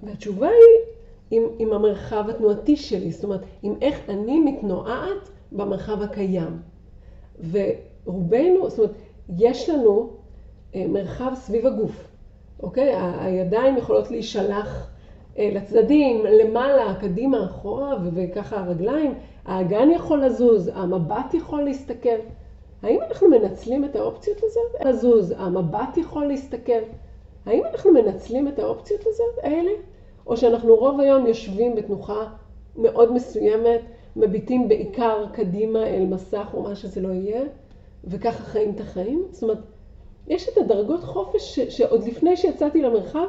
והתשובה 0.02 0.48
היא 0.48 1.40
עם, 1.40 1.42
עם 1.58 1.72
המרחב 1.72 2.30
התנועתי 2.30 2.76
שלי, 2.76 3.12
זאת 3.12 3.24
אומרת, 3.24 3.40
עם 3.62 3.74
איך 3.80 4.00
אני 4.08 4.40
מתנועעת 4.40 5.28
במרחב 5.52 6.02
הקיים. 6.02 6.58
ורובנו, 7.50 8.70
זאת 8.70 8.78
אומרת, 8.78 8.94
יש 9.38 9.68
לנו 9.68 10.10
אה, 10.74 10.86
מרחב 10.88 11.32
סביב 11.34 11.66
הגוף, 11.66 12.08
אוקיי? 12.62 12.94
הידיים 13.20 13.76
יכולות 13.76 14.10
להישלח 14.10 14.90
אה, 15.38 15.50
לצדדים, 15.54 16.24
למעלה, 16.24 16.94
קדימה, 17.00 17.44
אחורה, 17.44 17.96
וככה 18.14 18.60
הרגליים. 18.60 19.14
האגן 19.44 19.90
יכול 19.90 20.24
לזוז, 20.24 20.70
המבט 20.74 21.34
יכול 21.34 21.62
להסתכל. 21.62 22.18
האם 22.82 23.00
אנחנו 23.08 23.28
מנצלים 23.28 23.84
את 23.84 23.96
האופציות 23.96 24.38
הזאת? 24.42 24.86
לזוז, 24.86 25.34
המבט 25.36 25.96
יכול 25.96 26.26
להסתכל. 26.26 26.82
האם 27.46 27.64
אנחנו 27.64 27.92
מנצלים 27.92 28.48
את 28.48 28.58
האופציות 28.58 29.00
הזאת, 29.06 29.38
האלה? 29.42 29.70
או 30.26 30.36
שאנחנו 30.36 30.76
רוב 30.76 31.00
היום 31.00 31.26
יושבים 31.26 31.74
בתנוחה 31.74 32.26
מאוד 32.76 33.12
מסוימת, 33.12 33.80
מביטים 34.16 34.68
בעיקר 34.68 35.26
קדימה 35.32 35.86
אל 35.86 36.06
מסך 36.06 36.46
או 36.54 36.62
מה 36.62 36.76
שזה 36.76 37.00
לא 37.00 37.08
יהיה, 37.08 37.42
וככה 38.06 38.42
חיים 38.42 38.70
את 38.70 38.80
החיים? 38.80 39.24
זאת 39.30 39.42
אומרת, 39.42 39.58
יש 40.26 40.48
את 40.48 40.58
הדרגות 40.58 41.04
חופש 41.04 41.58
ש, 41.58 41.60
שעוד 41.60 42.04
לפני 42.04 42.36
שיצאתי 42.36 42.82
למרחב, 42.82 43.26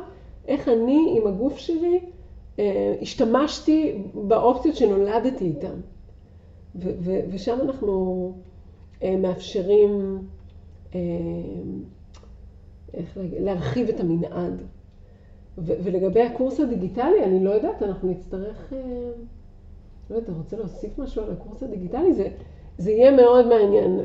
איך 0.47 0.69
אני 0.69 1.15
עם 1.17 1.27
הגוף 1.27 1.57
שלי 1.57 1.99
אה, 2.59 2.95
השתמשתי 3.01 4.03
באופציות 4.13 4.75
שנולדתי 4.75 5.45
איתן. 5.45 5.79
ושם 7.31 7.57
אנחנו 7.61 8.33
אה, 9.03 9.17
מאפשרים 9.17 10.19
אה, 10.95 10.99
איך 12.93 13.17
להגיד, 13.17 13.41
להרחיב 13.41 13.89
את 13.89 13.99
המנעד. 13.99 14.61
ולגבי 15.57 16.21
הקורס 16.21 16.59
הדיגיטלי, 16.59 17.23
אני 17.23 17.43
לא 17.43 17.49
יודעת, 17.49 17.83
אנחנו 17.83 18.09
נצטרך... 18.09 18.73
אה, 18.73 19.11
לא 20.09 20.15
יודעת, 20.15 20.29
אתה 20.29 20.37
רוצה 20.37 20.57
להוסיף 20.57 20.99
משהו 20.99 21.23
על 21.23 21.31
הקורס 21.31 21.63
הדיגיטלי? 21.63 22.13
זה, 22.13 22.29
זה 22.77 22.91
יהיה 22.91 23.11
מאוד 23.11 23.47
מעניין. 23.47 23.99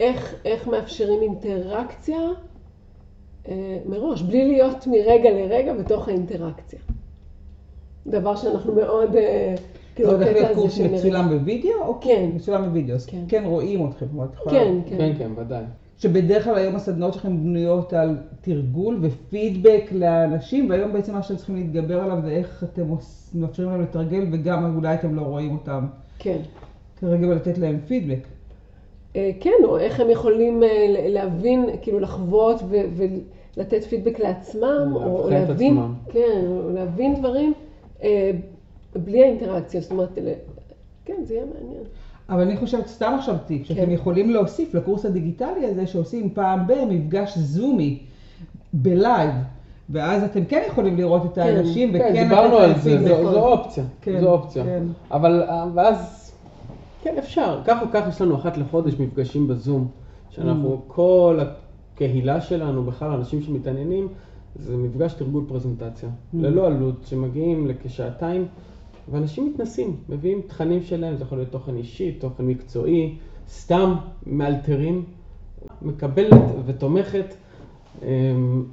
איך, 0.00 0.34
איך 0.44 0.68
מאפשרים 0.68 1.22
אינטראקציה 1.22 2.18
אה, 3.48 3.78
מראש, 3.86 4.22
בלי 4.22 4.48
להיות 4.48 4.86
מרגע 4.86 5.30
לרגע 5.30 5.74
בתוך 5.74 6.08
האינטראקציה. 6.08 6.78
דבר 8.06 8.36
שאנחנו 8.36 8.74
מאוד... 8.74 9.16
אה, 9.16 9.54
זה 9.98 10.08
הולך 10.08 10.28
להיות 10.32 10.50
קורס 10.54 10.78
מצולם 10.78 11.28
בווידאו? 11.28 11.82
או 11.86 12.00
כן. 12.00 12.30
מצולם 12.34 12.64
בווידאו, 12.64 12.94
אז 12.94 13.06
כן. 13.06 13.24
כן 13.28 13.42
רואים 13.46 13.88
אתכם. 13.88 14.06
כן, 14.50 14.74
כן. 14.86 14.96
כן, 14.98 15.12
כן, 15.18 15.30
ודאי. 15.36 15.64
שבדרך 15.98 16.44
כלל 16.44 16.54
היום 16.54 16.76
הסדנאות 16.76 17.14
שלכם 17.14 17.36
בנויות 17.36 17.92
על 17.92 18.16
תרגול 18.40 18.98
ופידבק 19.02 19.84
לאנשים, 19.92 20.70
והיום 20.70 20.92
בעצם 20.92 21.14
מה 21.14 21.22
שאתם 21.22 21.36
צריכים 21.36 21.56
להתגבר 21.56 22.00
עליו 22.00 22.18
זה 22.24 22.30
איך 22.30 22.64
אתם 22.72 22.82
מאפשרים 23.34 23.70
להם 23.70 23.82
לתרגל, 23.82 24.26
וגם 24.32 24.76
אולי 24.76 24.94
אתם 24.94 25.14
לא 25.14 25.22
רואים 25.22 25.52
אותם 25.52 25.86
כן. 26.18 26.38
כרגע 27.02 27.28
ולתת 27.28 27.58
להם 27.58 27.78
פידבק. 27.86 28.26
אה, 29.16 29.30
כן, 29.40 29.50
או 29.64 29.78
איך 29.78 30.00
הם 30.00 30.10
יכולים 30.10 30.62
אה, 30.62 30.68
להבין, 31.08 31.66
כאילו 31.82 32.00
לחוות 32.00 32.60
ו- 32.68 33.06
ולתת 33.56 33.84
פידבק 33.84 34.18
לעצמם, 34.18 34.92
או 34.94 35.30
להבין, 35.30 35.78
עצמם. 35.78 35.94
כן, 36.12 36.44
או 36.46 36.70
להבין 36.70 37.14
דברים 37.14 37.52
אה, 38.02 38.30
בלי 38.96 39.22
האינטראקציה, 39.22 39.80
זאת 39.80 39.90
אומרת, 39.90 40.18
כן, 41.04 41.14
זה 41.22 41.34
יהיה 41.34 41.44
מעניין. 41.44 41.82
אבל 42.28 42.40
אני 42.40 42.56
חושבת, 42.56 42.86
סתם 42.86 43.14
עכשיו 43.18 43.36
טיפ, 43.46 43.66
שאתם 43.66 43.86
כן. 43.86 43.90
יכולים 43.90 44.30
להוסיף 44.30 44.74
לקורס 44.74 45.06
הדיגיטלי 45.06 45.66
הזה, 45.66 45.86
שעושים 45.86 46.30
פעם 46.34 46.66
במפגש 46.66 47.38
זומי, 47.38 47.98
בלייב, 48.72 49.30
ואז 49.90 50.24
אתם 50.24 50.44
כן 50.44 50.62
יכולים 50.68 50.96
לראות 50.96 51.22
את 51.32 51.38
האנשים, 51.38 51.92
כן, 51.92 51.96
וכן 51.96 52.12
דיברנו 52.12 52.58
לתת 52.58 52.74
על 52.74 52.80
זה. 52.80 53.08
זו 53.08 53.30
זו 53.30 53.46
אופציה. 53.46 53.84
כן, 54.00 54.20
זו 54.20 54.30
אופציה. 54.30 54.64
כן. 54.64 54.82
אבל 55.10 55.42
ואז, 55.74 56.21
כן 57.02 57.14
אפשר. 57.18 57.60
כך 57.64 57.82
או 57.82 57.86
כך 57.92 58.04
יש 58.08 58.20
לנו 58.20 58.34
אחת 58.36 58.56
לחודש 58.56 58.94
מפגשים 59.00 59.48
בזום, 59.48 59.88
שאנחנו, 60.30 60.74
Mm. 60.74 60.92
כל 60.92 61.38
הקהילה 61.94 62.40
שלנו, 62.40 62.84
בכלל 62.84 63.10
אנשים 63.10 63.42
שמתעניינים, 63.42 64.08
זה 64.56 64.76
מפגש 64.76 65.14
תרגול 65.14 65.44
פרזנטציה. 65.48 66.08
Mm. 66.08 66.36
ללא 66.38 66.66
עלות, 66.66 67.04
שמגיעים 67.06 67.66
לכשעתיים, 67.66 68.46
ואנשים 69.10 69.46
מתנסים, 69.46 69.96
מביאים 70.08 70.40
תכנים 70.46 70.82
שלהם, 70.82 71.16
זה 71.16 71.22
יכול 71.24 71.38
להיות 71.38 71.50
תוכן 71.50 71.76
אישי, 71.76 72.12
תוכן 72.12 72.44
מקצועי, 72.46 73.16
סתם 73.48 73.94
מאלתרים, 74.26 75.04
מקבלת 75.82 76.32
ותומכת. 76.66 77.34
אמ, 78.02 78.64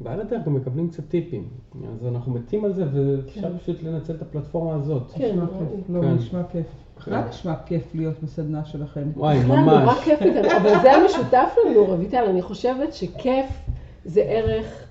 ועל 0.00 0.20
הדרך 0.20 0.46
גם 0.46 0.54
מקבלים 0.54 0.88
קצת 0.88 1.08
טיפים. 1.08 1.44
אז 1.92 2.06
אנחנו 2.06 2.32
מתים 2.32 2.64
על 2.64 2.72
זה, 2.72 2.84
ואפשר 2.92 3.58
פשוט 3.58 3.82
לנצל 3.82 4.14
את 4.14 4.22
הפלטפורמה 4.22 4.74
הזאת. 4.74 5.02
כן, 5.14 5.30
נשמע. 5.30 5.44
לא, 5.88 6.00
כן. 6.02 6.14
נשמע 6.14 6.42
כיף. 6.52 6.66
בכלל 6.98 7.20
נשמע 7.28 7.54
כיף 7.66 7.94
להיות 7.94 8.14
בסדנה 8.22 8.64
שלכם. 8.64 9.08
וואי, 9.16 9.38
בכלל 9.38 9.56
נורא 9.56 9.84
ממש. 9.84 9.98
כיף 10.04 10.22
איתנו, 10.22 10.56
אבל 10.56 10.70
זה 10.82 10.92
המשותף 10.92 11.54
לנו, 11.66 11.84
רויטל, 11.84 12.24
אני 12.30 12.42
חושבת 12.42 12.94
שכיף 12.94 13.46
זה 14.04 14.20
ערך 14.20 14.84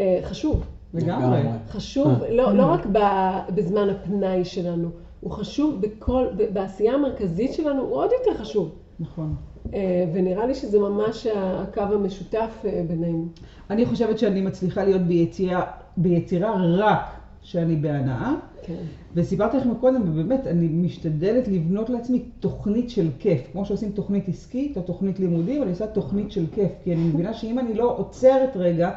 אה, 0.00 0.20
חשוב. 0.22 0.64
לגמרי. 0.94 1.42
חשוב, 1.68 2.22
אה. 2.22 2.30
לא, 2.30 2.52
לא 2.52 2.66
רק 2.66 2.86
ב- 2.92 3.38
בזמן 3.54 3.88
הפנאי 3.88 4.44
שלנו, 4.44 4.88
הוא 5.20 5.30
חשוב 5.30 5.80
בכל, 5.80 6.26
בעשייה 6.52 6.94
המרכזית 6.94 7.52
שלנו, 7.52 7.82
הוא 7.82 7.96
עוד 7.96 8.10
יותר 8.20 8.40
חשוב. 8.40 8.70
נכון. 9.00 9.34
אה, 9.74 10.04
ונראה 10.14 10.46
לי 10.46 10.54
שזה 10.54 10.78
ממש 10.78 11.26
הקו 11.36 11.80
המשותף 11.80 12.62
אה, 12.64 12.82
בינינו. 12.88 13.26
אני 13.70 13.86
חושבת 13.86 14.18
שאני 14.18 14.40
מצליחה 14.40 14.84
להיות 14.84 15.02
ביצירה, 15.02 15.62
ביצירה 15.96 16.54
רק 16.76 17.00
כשאני 17.44 17.76
בהנאה. 17.76 18.34
כן. 18.62 18.74
וסיפרתי 19.14 19.56
לכם 19.56 19.74
קודם, 19.74 20.02
ובאמת, 20.04 20.46
אני 20.46 20.68
משתדלת 20.68 21.48
לבנות 21.48 21.90
לעצמי 21.90 22.22
תוכנית 22.40 22.90
של 22.90 23.08
כיף. 23.18 23.40
כמו 23.52 23.64
שעושים 23.64 23.90
תוכנית 23.92 24.28
עסקית 24.28 24.76
או 24.76 24.82
תוכנית 24.82 25.20
לימודים, 25.20 25.62
אני 25.62 25.70
עושה 25.70 25.86
תוכנית 25.86 26.32
של 26.32 26.46
כיף. 26.54 26.70
כי 26.84 26.94
אני 26.94 27.04
מבינה 27.04 27.34
שאם 27.34 27.58
אני 27.58 27.74
לא 27.74 27.96
עוצרת 27.98 28.56
רגע 28.56 28.90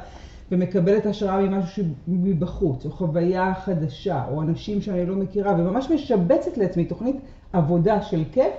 ומקבלת 0.51 1.05
השראה 1.05 1.41
ממשהו 1.41 1.83
מבחוץ, 2.07 2.86
או 2.86 2.91
חוויה 2.91 3.53
חדשה, 3.53 4.23
או 4.31 4.41
אנשים 4.41 4.81
שאני 4.81 5.05
לא 5.05 5.15
מכירה, 5.15 5.53
וממש 5.60 5.91
משבצת 5.91 6.57
לעצמי 6.57 6.86
תוכנית 6.86 7.15
עבודה 7.53 8.01
של 8.01 8.23
כיף, 8.31 8.53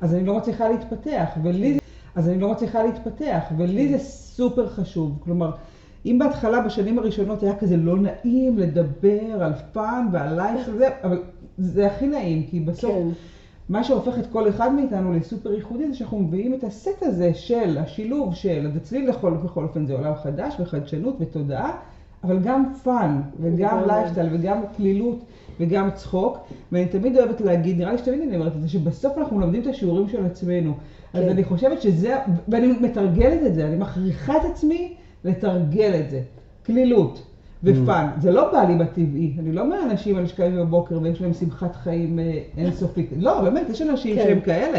אז 0.00 0.14
אני 0.14 0.26
לא 0.26 0.36
מצליחה 0.36 0.68
להתפתח. 0.68 1.28
ולי, 1.42 1.78
אז 2.14 2.28
אני 2.28 2.40
לא 2.40 2.50
מצליחה 2.50 2.82
להתפתח, 2.82 3.42
ולי 3.56 3.88
זה 3.88 3.98
סופר 3.98 4.68
חשוב. 4.68 5.18
כלומר, 5.24 5.50
אם 6.06 6.18
בהתחלה, 6.18 6.60
בשנים 6.60 6.98
הראשונות, 6.98 7.42
היה 7.42 7.56
כזה 7.56 7.76
לא 7.76 7.96
נעים 7.98 8.58
לדבר 8.58 9.42
על 9.42 9.52
fun 9.72 10.06
ועל 10.12 10.36
life 10.36 10.68
וזה, 10.74 10.88
אבל 11.04 11.22
זה 11.58 11.86
הכי 11.86 12.06
נעים, 12.06 12.46
כי 12.50 12.60
בסוף, 12.60 12.94
כן. 12.94 13.08
מה 13.68 13.84
שהופך 13.84 14.18
את 14.18 14.26
כל 14.32 14.48
אחד 14.48 14.74
מאיתנו 14.74 15.12
לסופר 15.12 15.52
ייחודי, 15.52 15.88
זה 15.88 15.94
שאנחנו 15.94 16.18
מביאים 16.18 16.54
את 16.54 16.64
הסט 16.64 17.02
הזה 17.02 17.34
של 17.34 17.78
השילוב 17.78 18.34
של, 18.34 18.66
אז 18.66 18.76
אצלי 18.76 19.06
לכל, 19.06 19.30
בכל 19.30 19.64
אופן 19.64 19.86
זה 19.86 19.94
עולם 19.94 20.14
חדש 20.22 20.54
וחדשנות 20.60 21.16
ותודעה, 21.20 21.72
אבל 22.24 22.38
גם 22.38 22.74
fun, 22.82 23.20
וגם. 23.40 23.78
לייפסטייל, 23.86 24.28
וגם 24.32 24.62
כלילות, 24.76 25.24
וגם 25.60 25.90
צחוק. 25.94 26.38
ואני 26.72 26.86
תמיד 26.86 27.16
אוהבת 27.16 27.40
להגיד, 27.40 27.78
נראה 27.78 27.92
לי 27.92 27.98
שתמיד 27.98 28.20
אני 28.20 28.36
אומרת 28.36 28.56
את 28.56 28.62
זה, 28.62 28.68
שבסוף 28.68 29.18
אנחנו 29.18 29.36
מלמדים 29.36 29.62
את 29.62 29.66
השיעורים 29.66 30.08
של 30.08 30.26
עצמנו. 30.26 30.74
אז 31.14 31.22
כן. 31.22 31.28
אני 31.28 31.44
חושבת 31.44 31.82
שזה, 31.82 32.16
ואני 32.48 32.66
מתרגלת 32.66 33.46
את 33.46 33.54
זה, 33.54 33.66
אני 33.66 33.76
מכריחה 33.76 34.36
את 34.36 34.42
עצמי 34.44 34.94
לתרגל 35.24 36.00
את 36.00 36.10
זה. 36.10 36.22
כלילות 36.66 37.26
ופאן. 37.64 38.08
זה 38.20 38.30
לא 38.32 38.52
בא 38.52 38.64
לי 38.64 38.74
בטבעי. 38.74 39.36
אני 39.38 39.52
לא 39.52 39.68
מהאנשים 39.68 40.16
האלה 40.16 40.28
שקמים 40.28 40.56
בבוקר 40.56 40.98
ויש 41.02 41.20
להם 41.20 41.32
שמחת 41.32 41.76
חיים 41.76 42.18
אה, 42.18 42.42
אינסופית. 42.56 43.10
לא, 43.16 43.40
באמת, 43.40 43.68
יש 43.70 43.82
אנשים 43.82 44.16
כן. 44.16 44.22
שהם 44.22 44.40
כאלה. 44.40 44.78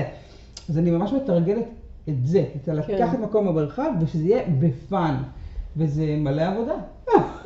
אז 0.69 0.77
אני 0.77 0.91
ממש 0.91 1.13
מתרגלת 1.13 1.65
את 2.09 2.25
זה, 2.27 2.43
את 2.55 2.65
כן. 2.65 2.75
לקחת 2.75 3.19
מקום 3.19 3.47
במרחב 3.47 3.91
ושזה 4.01 4.23
יהיה 4.23 4.43
בפאן. 4.59 5.15
וזה 5.77 6.15
מלא 6.17 6.41
עבודה. 6.41 6.75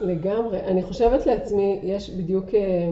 לגמרי. 0.01 0.59
אני 0.59 0.83
חושבת 0.83 1.25
לעצמי, 1.25 1.79
יש 1.83 2.09
בדיוק, 2.09 2.45
אה, 2.53 2.89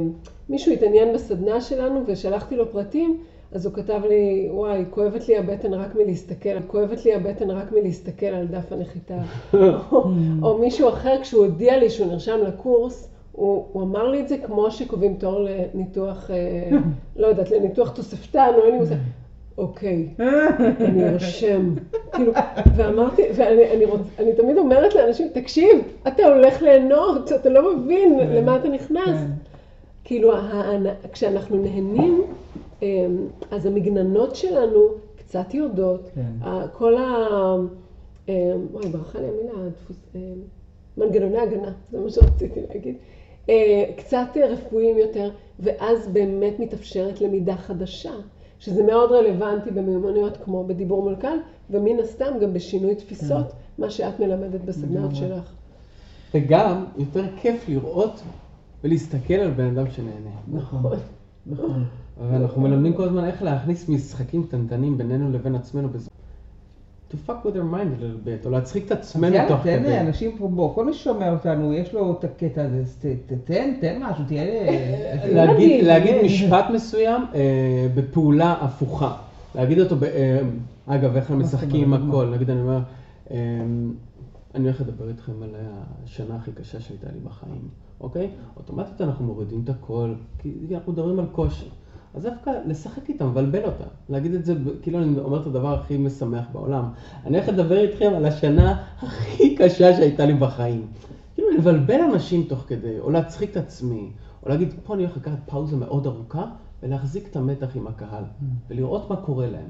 מישהו 0.49 0.73
התעניין 0.73 1.13
בסדנה 1.13 1.61
שלנו 1.61 2.03
ושלחתי 2.07 2.55
לו 2.55 2.71
פרטים, 2.71 3.17
אז 3.53 3.65
הוא 3.65 3.73
כתב 3.73 4.01
לי, 4.09 4.47
וואי, 4.51 4.85
כואבת 4.89 5.27
לי 5.27 5.37
הבטן 5.37 5.73
רק 5.73 5.95
מלהסתכל, 5.95 6.59
כואבת 6.67 7.05
לי 7.05 7.13
הבטן 7.13 7.51
רק 7.51 7.71
מלהסתכל 7.71 8.25
על 8.25 8.47
דף 8.47 8.71
הנחיתה. 8.71 9.17
או, 9.53 10.03
או 10.43 10.57
מישהו 10.57 10.89
אחר, 10.89 11.21
כשהוא 11.21 11.45
הודיע 11.45 11.77
לי 11.77 11.89
שהוא 11.89 12.07
נרשם 12.07 12.39
לקורס, 12.47 13.09
הוא, 13.31 13.65
הוא 13.71 13.83
אמר 13.83 14.07
לי 14.07 14.21
את 14.21 14.27
זה 14.27 14.37
כמו 14.37 14.71
שקובעים 14.71 15.15
תור 15.15 15.39
לניתוח, 15.39 16.31
אה, 16.31 16.77
לא 17.21 17.27
יודעת, 17.27 17.51
לניתוח 17.51 17.89
תוספתן, 17.89 18.51
או 18.57 18.63
אין 18.63 18.71
לי 18.71 18.79
מושג. 18.79 18.95
אוקיי, 19.57 20.07
אני 20.79 21.09
ארשם. 21.09 21.73
כאילו, 22.13 22.31
ואמרתי, 22.75 23.21
ואני 23.35 23.71
אני 23.71 23.85
רוצ, 23.85 24.01
אני 24.19 24.33
תמיד 24.33 24.57
אומרת 24.57 24.95
לאנשים, 24.95 25.27
תקשיב, 25.33 25.81
אתה 26.07 26.23
הולך 26.25 26.61
ליהנות, 26.61 27.31
אתה 27.31 27.49
לא 27.49 27.75
מבין 27.75 28.19
כן, 28.19 28.29
למה 28.29 28.55
אתה 28.55 28.69
נכנס. 28.69 29.19
כן. 29.19 29.31
כאילו, 30.03 30.31
כשאנחנו 31.13 31.57
נהנים, 31.57 32.23
אז 33.51 33.65
המגננות 33.65 34.35
שלנו 34.35 34.79
קצת 35.15 35.53
יורדות. 35.53 36.09
כן. 36.15 36.49
כל 36.73 36.97
ה... 36.97 37.27
אמ, 38.29 38.33
וואי, 38.71 38.89
ברכה 38.89 39.19
לי 39.19 39.27
המילה, 39.27 39.65
הדפוס... 39.67 39.97
אמ, 40.15 40.21
מנגנוני 40.97 41.37
הגנה, 41.39 41.71
זה 41.91 41.99
מה 41.99 42.09
שרציתי 42.09 42.59
להגיד. 42.73 42.95
אה, 43.49 43.83
קצת 43.97 44.27
רפואיים 44.49 44.97
יותר, 44.97 45.31
ואז 45.59 46.07
באמת 46.07 46.59
מתאפשרת 46.59 47.21
למידה 47.21 47.55
חדשה, 47.57 48.13
שזה 48.59 48.83
מאוד 48.83 49.11
רלוונטי 49.11 49.71
במיומנויות 49.71 50.37
כמו 50.37 50.63
בדיבור 50.63 51.01
מול 51.01 51.15
קהל, 51.15 51.37
ומן 51.69 51.99
הסתם 51.99 52.33
גם 52.41 52.53
בשינוי 52.53 52.95
תפיסות, 52.95 53.53
מה 53.77 53.89
שאת 53.89 54.19
מלמדת 54.19 54.61
בסדנאות. 54.61 55.15
שלך. 55.15 55.51
וגם 56.33 56.85
יותר 56.97 57.23
כיף 57.41 57.69
לראות 57.69 58.21
ולהסתכל 58.83 59.33
על 59.33 59.51
בן 59.51 59.77
אדם 59.77 59.91
שנהנה. 59.91 60.29
נכון, 60.47 60.83
נכון. 61.45 61.83
ואנחנו 62.17 62.61
מלמדים 62.61 62.93
כל 62.93 63.03
הזמן 63.03 63.25
איך 63.25 63.43
להכניס 63.43 63.89
משחקים 63.89 64.43
קטנטנים 64.43 64.97
בינינו 64.97 65.31
לבין 65.31 65.55
עצמנו 65.55 65.89
בזמן. 65.89 66.13
to 67.13 67.17
fuck 67.27 67.45
with 67.45 67.53
their 67.53 67.63
mind 67.63 67.89
a 67.93 67.97
little 68.03 68.17
bit, 68.27 68.45
או 68.45 68.51
להצחיק 68.51 68.85
את 68.85 68.91
עצמנו 68.91 69.37
תוך 69.47 69.63
תן 69.63 69.79
כדי. 69.83 69.99
אנשים 69.99 70.37
פה, 70.37 70.47
בוא, 70.47 70.75
כל 70.75 70.85
מי 70.85 70.93
ששומע 70.93 71.31
אותנו, 71.31 71.73
יש 71.73 71.93
לו 71.93 72.11
את 72.19 72.23
הקטע 72.23 72.63
הזה, 72.63 72.83
תן, 73.45 73.73
תן 73.79 74.03
משהו, 74.03 74.23
תהיה... 74.27 74.43
להגיד, 75.33 75.53
מדהים. 75.53 75.85
להגיד 75.85 76.15
משפט 76.25 76.65
מסוים 76.73 77.21
אה, 77.35 77.87
בפעולה 77.95 78.51
הפוכה. 78.61 79.17
להגיד 79.55 79.79
אותו, 79.79 79.95
אה, 80.05 80.39
אגב, 80.87 81.15
איך 81.15 81.31
הם 81.31 81.39
משחקים 81.39 81.93
עם? 81.93 82.09
הכל. 82.09 82.25
נגיד, 82.33 82.49
אני 82.49 82.61
אומר, 82.61 82.79
אה, 83.31 83.37
אני 84.55 84.63
הולך 84.63 84.81
לדבר 84.81 85.09
איתכם 85.09 85.43
על 85.43 85.49
השנה 86.03 86.35
הכי 86.35 86.51
קשה 86.51 86.79
שהייתה 86.79 87.07
לי 87.13 87.19
בחיים, 87.19 87.67
אוקיי? 88.01 88.29
אוטומטית 88.57 89.01
אנחנו 89.01 89.25
מורידים 89.25 89.61
את 89.63 89.69
הכל, 89.69 90.13
כי 90.39 90.49
אנחנו 90.71 90.91
מדברים 90.91 91.19
על 91.19 91.25
קושי. 91.31 91.69
אז 92.13 92.23
דווקא 92.23 92.51
לשחק 92.65 93.09
איתם, 93.09 93.27
לבלבל 93.27 93.65
אותם. 93.65 93.85
להגיד 94.09 94.33
את 94.33 94.45
זה, 94.45 94.53
כאילו 94.81 94.99
אני 94.99 95.19
אומר 95.19 95.41
את 95.41 95.47
הדבר 95.47 95.73
הכי 95.73 95.97
משמח 95.97 96.45
בעולם. 96.51 96.89
אני 97.25 97.37
הולך 97.37 97.49
לדבר 97.49 97.77
איתכם 97.77 98.11
על 98.15 98.25
השנה 98.25 98.83
הכי 98.99 99.55
קשה 99.55 99.95
שהייתה 99.95 100.25
לי 100.25 100.33
בחיים. 100.33 100.87
כאילו 101.35 101.51
לבלבל 101.51 102.01
אנשים 102.01 102.43
תוך 102.43 102.59
כדי, 102.67 102.99
או 102.99 103.11
להצחיק 103.11 103.51
את 103.51 103.57
עצמי, 103.57 104.11
או 104.43 104.49
להגיד, 104.49 104.73
פה 104.83 104.93
אני 104.93 105.03
הולך 105.03 105.17
לקחת 105.17 105.39
פאוזה 105.45 105.75
מאוד 105.75 106.07
ארוכה, 106.07 106.45
ולהחזיק 106.83 107.27
את 107.27 107.35
המתח 107.35 107.75
עם 107.75 107.87
הקהל, 107.87 108.23
ולראות 108.69 109.09
מה 109.09 109.15
קורה 109.15 109.47
להם. 109.47 109.69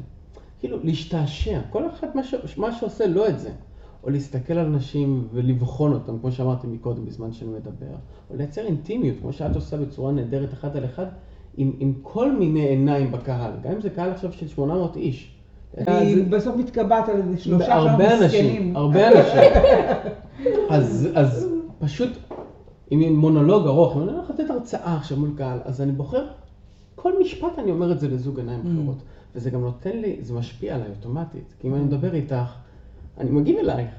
כאילו, 0.60 0.77
להשתעשע, 0.84 1.62
כל 1.69 1.89
אחד 1.89 2.08
מה, 2.15 2.23
ש... 2.23 2.36
מה 2.58 2.71
שעושה 2.71 3.08
לא 3.08 3.27
את 3.27 3.39
זה. 3.39 3.49
או 4.03 4.10
להסתכל 4.10 4.53
על 4.53 4.65
אנשים 4.65 5.27
ולבחון 5.34 5.93
אותם, 5.93 6.19
כמו 6.19 6.32
שאמרתי 6.32 6.67
מקודם 6.67 7.06
בזמן 7.06 7.34
שאני 7.34 7.51
מדבר. 7.51 7.95
או 8.29 8.36
לייצר 8.36 8.65
אינטימיות, 8.65 9.17
כמו 9.21 9.34
שאת 9.34 9.56
עושה 9.56 9.77
בצורה 9.77 10.12
נהדרת 10.12 10.53
אחד 10.53 10.77
על 10.77 10.86
אחד, 10.86 11.06
עם, 11.57 11.71
עם 11.79 11.93
כל 12.01 12.31
מיני 12.31 12.61
עיניים 12.67 13.11
בקהל. 13.11 13.51
גם 13.63 13.71
אם 13.71 13.81
זה 13.81 13.89
קהל 13.89 14.11
עכשיו 14.11 14.31
של 14.33 14.47
800 14.47 14.95
איש. 14.95 15.31
היא 15.87 16.23
בסוף 16.29 16.55
מתקבעת 16.55 17.09
על 17.09 17.17
איזה 17.17 17.37
שלושה 17.43 17.65
שאנחנו 17.65 17.89
הרבה 17.89 18.17
אנשים, 18.17 18.45
מסכנים. 18.45 18.75
הרבה 18.75 19.07
אנשים. 19.07 19.41
אז, 20.69 21.09
אז 21.15 21.47
פשוט, 21.79 22.09
אם 22.91 23.01
עם 23.03 23.15
מונולוג 23.15 23.67
ארוך, 23.67 23.97
אם 23.97 24.01
אני 24.01 24.11
הולך 24.11 24.29
לתת 24.29 24.49
הרצאה 24.49 24.95
עכשיו 24.97 25.17
מול 25.17 25.29
קהל, 25.37 25.59
אז 25.63 25.81
אני 25.81 25.91
בוחר, 25.91 26.25
כל 26.95 27.11
משפט 27.21 27.59
אני 27.59 27.71
אומר 27.71 27.91
את 27.91 27.99
זה 27.99 28.07
לזוג 28.07 28.39
עיניים 28.39 28.59
Mm. 28.59 28.67
אחרות. 28.81 28.97
וזה 29.35 29.49
גם 29.49 29.61
נותן 29.61 29.97
לי, 29.97 30.17
זה 30.21 30.33
משפיע 30.33 30.75
עליי 30.75 30.87
אוטומטית. 30.89 31.53
כי 31.59 31.67
אם 31.67 31.75
אני 31.75 31.83
מדבר 31.83 32.13
איתך, 32.13 32.53
אני 33.17 33.31
מגיב 33.31 33.57
אלייך. 33.57 33.89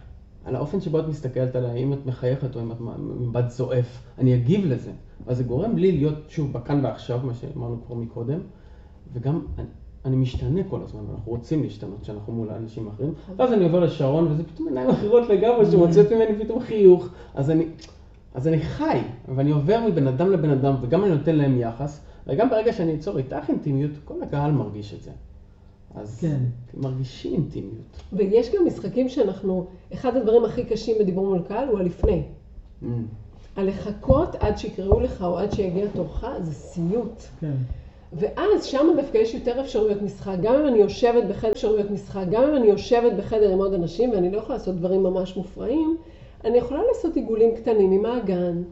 על 0.45 0.57
האופן 0.57 0.81
שבו 0.81 0.99
את 0.99 1.09
מסתכלת 1.09 1.57
עליי, 1.57 1.83
אם 1.83 1.93
את 1.93 2.07
מחייכת 2.07 2.57
או 2.57 2.61
אם 2.61 2.73
את 2.73 2.77
מבט 3.21 3.51
זועף, 3.51 4.03
אני 4.19 4.35
אגיב 4.35 4.67
לזה. 4.67 4.91
אז 5.27 5.37
זה 5.37 5.45
גורם 5.45 5.77
לי 5.77 5.93
להיות 5.93 6.19
שוב 6.29 6.53
בכאן 6.53 6.85
ועכשיו, 6.85 7.21
מה 7.25 7.35
שאמרנו 7.35 7.77
כבר 7.87 7.95
מקודם, 7.95 8.39
וגם 9.13 9.41
אני, 9.59 9.67
אני 10.05 10.17
משתנה 10.17 10.61
כל 10.71 10.81
הזמן, 10.83 11.01
ואנחנו 11.09 11.33
רוצים 11.33 11.63
להשתנות 11.63 12.01
כשאנחנו 12.03 12.33
מול 12.33 12.51
אנשים 12.51 12.89
אחרים. 12.89 13.15
ואז 13.37 13.53
אני 13.53 13.65
עובר 13.65 13.81
לשרון, 13.81 14.27
וזה 14.33 14.45
פתאום 14.45 14.69
עיניים 14.69 14.91
אחרות 14.91 15.29
לגמרי, 15.29 15.67
שמוצאות 15.67 16.13
ממני 16.13 16.45
פתאום 16.45 16.61
חיוך. 16.61 17.09
אז 17.35 17.51
אני, 17.51 17.67
אז 18.35 18.49
אני 18.49 18.61
חי, 18.61 18.99
ואני 19.35 19.51
עובר 19.51 19.81
מבן 19.89 20.07
אדם 20.07 20.33
לבן 20.33 20.51
אדם, 20.51 20.75
וגם 20.81 21.05
אני 21.05 21.15
נותן 21.15 21.37
להם 21.37 21.59
יחס, 21.59 22.01
וגם 22.27 22.51
ברגע 22.51 22.73
שאני 22.73 22.95
אצור 22.95 23.19
איתך 23.19 23.49
אינטימיות, 23.49 23.91
כל 24.05 24.23
הקהל 24.23 24.53
מרגיש 24.53 24.95
את 24.95 25.03
זה. 25.03 25.11
אז 25.95 26.21
כן. 26.21 26.39
מרגישים 26.75 27.33
אינטימיות. 27.33 28.03
ויש 28.13 28.55
גם 28.55 28.67
משחקים 28.67 29.09
שאנחנו, 29.09 29.67
אחד 29.93 30.17
הדברים 30.17 30.45
הכי 30.45 30.65
קשים 30.65 30.97
בדיבור 31.01 31.27
מול 31.27 31.43
קהל 31.49 31.69
הוא 31.69 31.79
הלפני. 31.79 32.23
Mm. 32.83 32.87
הלחכות 33.57 34.35
עד 34.41 34.59
שיקראו 34.59 35.01
לך 35.01 35.23
או 35.23 35.39
עד 35.39 35.53
שיגיע 35.53 35.87
תורך 35.95 36.25
זה 36.41 36.53
סיוט. 36.55 37.23
כן. 37.41 37.53
ואז 38.13 38.65
שם 38.65 38.87
דווקא 38.97 39.19
יש 39.19 39.35
יותר 39.35 39.61
אפשרויות 39.61 40.03
משחק. 40.03 40.35
גם 40.43 40.55
אם 40.55 40.67
אני 40.67 40.79
יושבת 40.79 41.25
בחדר 41.25 41.51
אפשרויות 41.53 41.91
משחק, 41.91 42.25
גם 42.31 42.43
אם 42.43 42.57
אני 42.57 42.67
יושבת 42.67 43.13
בחדר 43.13 43.53
עם 43.53 43.59
עוד 43.59 43.75
אנשים 43.75 44.11
ואני 44.11 44.31
לא 44.31 44.39
יכולה 44.39 44.59
לעשות 44.59 44.77
דברים 44.77 45.03
ממש 45.03 45.37
מופרעים, 45.37 45.97
אני 46.45 46.59
יכולה 46.59 46.81
לעשות 46.89 47.17
עיגולים 47.17 47.57
קטנים 47.57 47.93
עם 47.93 48.07
האגן. 48.07 48.63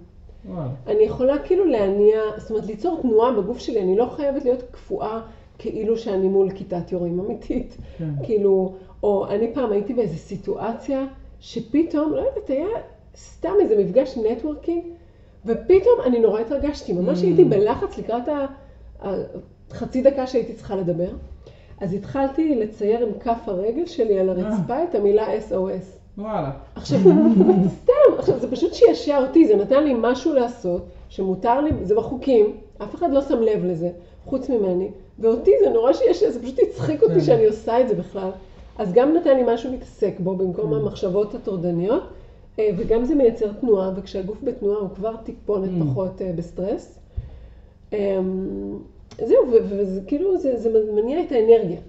וואו. 0.46 0.68
אני 0.86 1.02
יכולה 1.02 1.38
כאילו 1.38 1.64
להניע, 1.64 2.20
זאת 2.36 2.50
אומרת 2.50 2.66
ליצור 2.66 2.98
תנועה 3.02 3.32
בגוף 3.32 3.58
שלי, 3.58 3.82
אני 3.82 3.96
לא 3.96 4.06
חייבת 4.16 4.44
להיות 4.44 4.62
קפואה 4.70 5.20
כאילו 5.58 5.96
שאני 5.96 6.28
מול 6.28 6.50
כיתת 6.50 6.92
יורים 6.92 7.20
אמיתית. 7.20 7.76
כן. 7.98 8.10
כאילו, 8.22 8.72
או 9.02 9.26
אני 9.26 9.54
פעם 9.54 9.72
הייתי 9.72 9.94
באיזו 9.94 10.16
סיטואציה 10.16 11.06
שפתאום, 11.40 12.12
לא 12.12 12.20
יודעת, 12.20 12.50
היה 12.50 12.66
סתם 13.16 13.52
איזה 13.60 13.76
מפגש 13.78 14.18
נטוורקינג, 14.18 14.82
ופתאום 15.46 16.00
אני 16.04 16.18
נורא 16.20 16.40
התרגשתי, 16.40 16.92
ממש 16.92 17.20
Mm. 17.20 17.22
הייתי 17.24 17.44
בלחץ 17.44 17.98
לקראת 17.98 18.28
החצי 19.70 20.02
דקה 20.02 20.26
שהייתי 20.26 20.52
צריכה 20.52 20.76
לדבר. 20.76 21.08
אז 21.80 21.94
התחלתי 21.94 22.54
לצייר 22.54 23.06
עם 23.06 23.12
כף 23.20 23.38
הרגל 23.46 23.86
שלי 23.86 24.18
על 24.18 24.28
הרצפה 24.28 24.84
את 24.84 24.94
המילה 24.94 25.26
SOS. 25.50 26.02
וואלה. 26.18 26.50
עכשיו, 26.74 26.98
סתם, 27.82 28.18
עכשיו 28.18 28.38
זה 28.38 28.50
פשוט 28.50 28.74
שישע 28.74 29.18
אותי, 29.18 29.46
זה 29.46 29.56
נתן 29.56 29.84
לי 29.84 29.94
משהו 29.98 30.32
לעשות, 30.32 30.82
שמותר 31.08 31.60
לי, 31.60 31.70
זה 31.82 31.94
בחוקים, 31.94 32.56
אף 32.82 32.94
אחד 32.94 33.12
לא 33.12 33.22
שם 33.22 33.42
לב 33.42 33.64
לזה, 33.64 33.90
חוץ 34.24 34.48
ממני, 34.48 34.90
ואותי 35.18 35.50
זה 35.64 35.70
נורא 35.70 35.92
שישע, 35.92 36.30
זה 36.30 36.42
פשוט 36.42 36.58
הצחיק 36.58 37.02
אותי 37.02 37.14
כן. 37.14 37.20
שאני 37.20 37.46
עושה 37.46 37.80
את 37.80 37.88
זה 37.88 37.94
בכלל. 37.94 38.30
אז 38.78 38.92
גם 38.92 39.14
נתן 39.14 39.36
לי 39.36 39.42
משהו 39.54 39.70
להתעסק 39.70 40.14
בו 40.18 40.36
במקום 40.36 40.70
כן. 40.70 40.76
המחשבות 40.76 41.34
הטורדניות, 41.34 42.02
אה, 42.02 42.08
וגם 42.60 43.04
זה 43.04 43.14
מייצר 43.14 43.52
תנועה, 43.52 43.90
וכשהגוף 43.96 44.38
בתנועה 44.42 44.78
הוא 44.78 44.88
כבר 44.94 45.16
טיפונת 45.16 45.70
Mm. 45.70 45.84
פחות 45.84 46.22
אה, 46.22 46.32
בסטרס. 46.36 46.98
אמ, 47.92 48.78
זהו, 49.18 49.38
וזה 49.52 50.00
כאילו, 50.06 50.38
זה 50.38 50.56
זה 50.56 50.70
מניע 50.94 51.20
את 51.20 51.32
האנרגיה. 51.32 51.80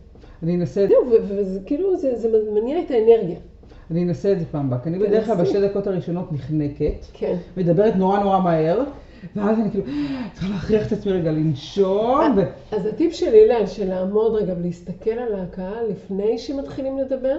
אני 0.43 0.55
אנסה 0.55 0.87
זהו, 0.87 1.11
וזה 1.27 1.59
כאילו, 1.65 1.97
זה 1.97 2.15
זה 2.15 2.29
מניע 2.53 2.79
את 2.79 2.91
האנרגיה. 2.91 3.39
אני 3.91 4.03
אנסה 4.03 4.31
את 4.31 4.39
זה 4.39 4.45
פעם 4.51 4.65
הבאה, 4.65 4.79
כי 4.79 4.89
אני 4.89 4.99
בדרך 4.99 5.25
כלל. 5.25 5.35
בשתי 5.35 5.61
דקות 5.67 5.87
הראשונות 5.87 6.31
נחנקת, 6.31 7.05
כן. 7.13 7.35
מדברת 7.57 7.95
נורא 7.95 8.19
נורא 8.19 8.39
מהר, 8.39 8.83
ואז 9.35 9.59
אני 9.59 9.71
כאילו, 9.71 9.85
צריכה 10.33 10.49
להכריח 10.49 10.87
את 10.87 10.91
עצמי 10.91 11.11
רגע 11.11 11.31
לנשום, 11.31 12.37
ו... 12.37 12.41
אז 12.75 12.85
הטיפ 12.85 13.13
שלי 13.13 13.47
לאן, 13.47 13.67
של 13.67 13.89
לעמוד 13.89 14.35
רגע 14.35 14.53
ולהסתכל 14.57 15.11
על 15.11 15.35
הקהל 15.39 15.85
לפני 15.89 16.37
שמתחילים 16.37 16.97
לדבר, 16.97 17.37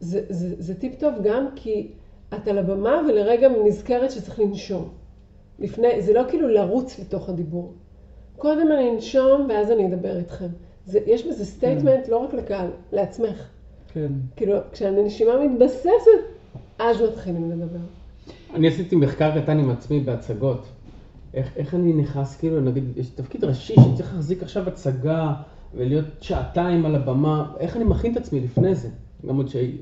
זה, 0.00 0.20
זה, 0.28 0.54
זה 0.58 0.74
טיפ 0.74 1.00
טוב 1.00 1.14
גם 1.22 1.46
כי 1.54 1.88
את 2.34 2.48
על 2.48 2.58
הבמה 2.58 3.02
ולרגע 3.08 3.48
נזכרת 3.64 4.10
שצריך 4.10 4.40
לנשום. 4.40 4.88
לפני, 5.58 6.02
זה 6.02 6.12
לא 6.12 6.22
כאילו 6.28 6.48
לרוץ 6.48 6.98
לתוך 6.98 7.28
הדיבור. 7.28 7.72
קודם 8.36 8.72
אני 8.72 8.90
אנשום 8.90 9.46
ואז 9.48 9.70
אני 9.70 9.86
אדבר 9.86 10.18
איתכם. 10.18 10.48
זה, 10.86 11.00
יש 11.06 11.26
בזה 11.26 11.44
statement 11.44 12.08
לא 12.08 12.16
רק 12.16 12.34
לקהל, 12.34 12.70
לעצמך. 12.92 13.48
כן. 13.92 14.12
כאילו, 14.36 14.56
כשהנשימה 14.72 15.46
מתבססת, 15.46 16.20
אז 16.78 17.02
מתחילים 17.02 17.50
לדבר. 17.50 17.78
אני 18.54 18.68
עשיתי 18.68 18.96
מחקר 18.96 19.40
קטן 19.40 19.58
עם 19.58 19.70
עצמי 19.70 20.00
בהצגות. 20.00 20.66
איך, 21.34 21.56
איך 21.56 21.74
אני 21.74 21.92
נכנס, 21.92 22.36
כאילו, 22.36 22.60
נגיד, 22.60 22.84
יש 22.96 23.08
תפקיד 23.08 23.44
ראשי 23.44 23.74
שצריך 23.74 24.14
להחזיק 24.14 24.42
עכשיו 24.42 24.68
הצגה 24.68 25.32
ולהיות 25.74 26.04
שעתיים 26.20 26.86
על 26.86 26.94
הבמה, 26.94 27.52
איך 27.60 27.76
אני 27.76 27.84
מכין 27.84 28.12
את 28.12 28.16
עצמי 28.16 28.40
לפני 28.40 28.74
זה? 28.74 28.88
גם 29.26 29.36
עוד 29.36 29.48
שהייתי 29.48 29.78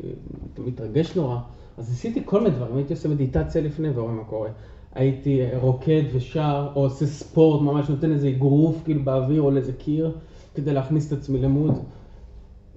מתרגש 0.59 1.17
נורא. 1.17 1.39
אז 1.79 1.91
עשיתי 1.93 2.23
כל 2.25 2.41
מיני 2.41 2.55
דברים, 2.55 2.77
הייתי 2.77 2.93
עושה 2.93 3.09
מדיטציה 3.09 3.63
לפני 3.63 3.89
ורואה 3.95 4.13
מה 4.13 4.25
קורה. 4.25 4.49
הייתי 4.95 5.41
רוקד 5.61 6.03
ושר, 6.13 6.69
או 6.75 6.83
עושה 6.83 7.07
ספורט, 7.07 7.63
ממש 7.63 7.89
נותן 7.89 8.13
איזה 8.13 8.29
אגרוף 8.29 8.83
כאילו 8.85 9.03
באוויר 9.03 9.43
או 9.43 9.51
לאיזה 9.51 9.73
קיר. 9.73 10.13
כדי 10.55 10.73
להכניס 10.73 11.13
את 11.13 11.19
עצמי 11.19 11.39
למוד. 11.39 11.75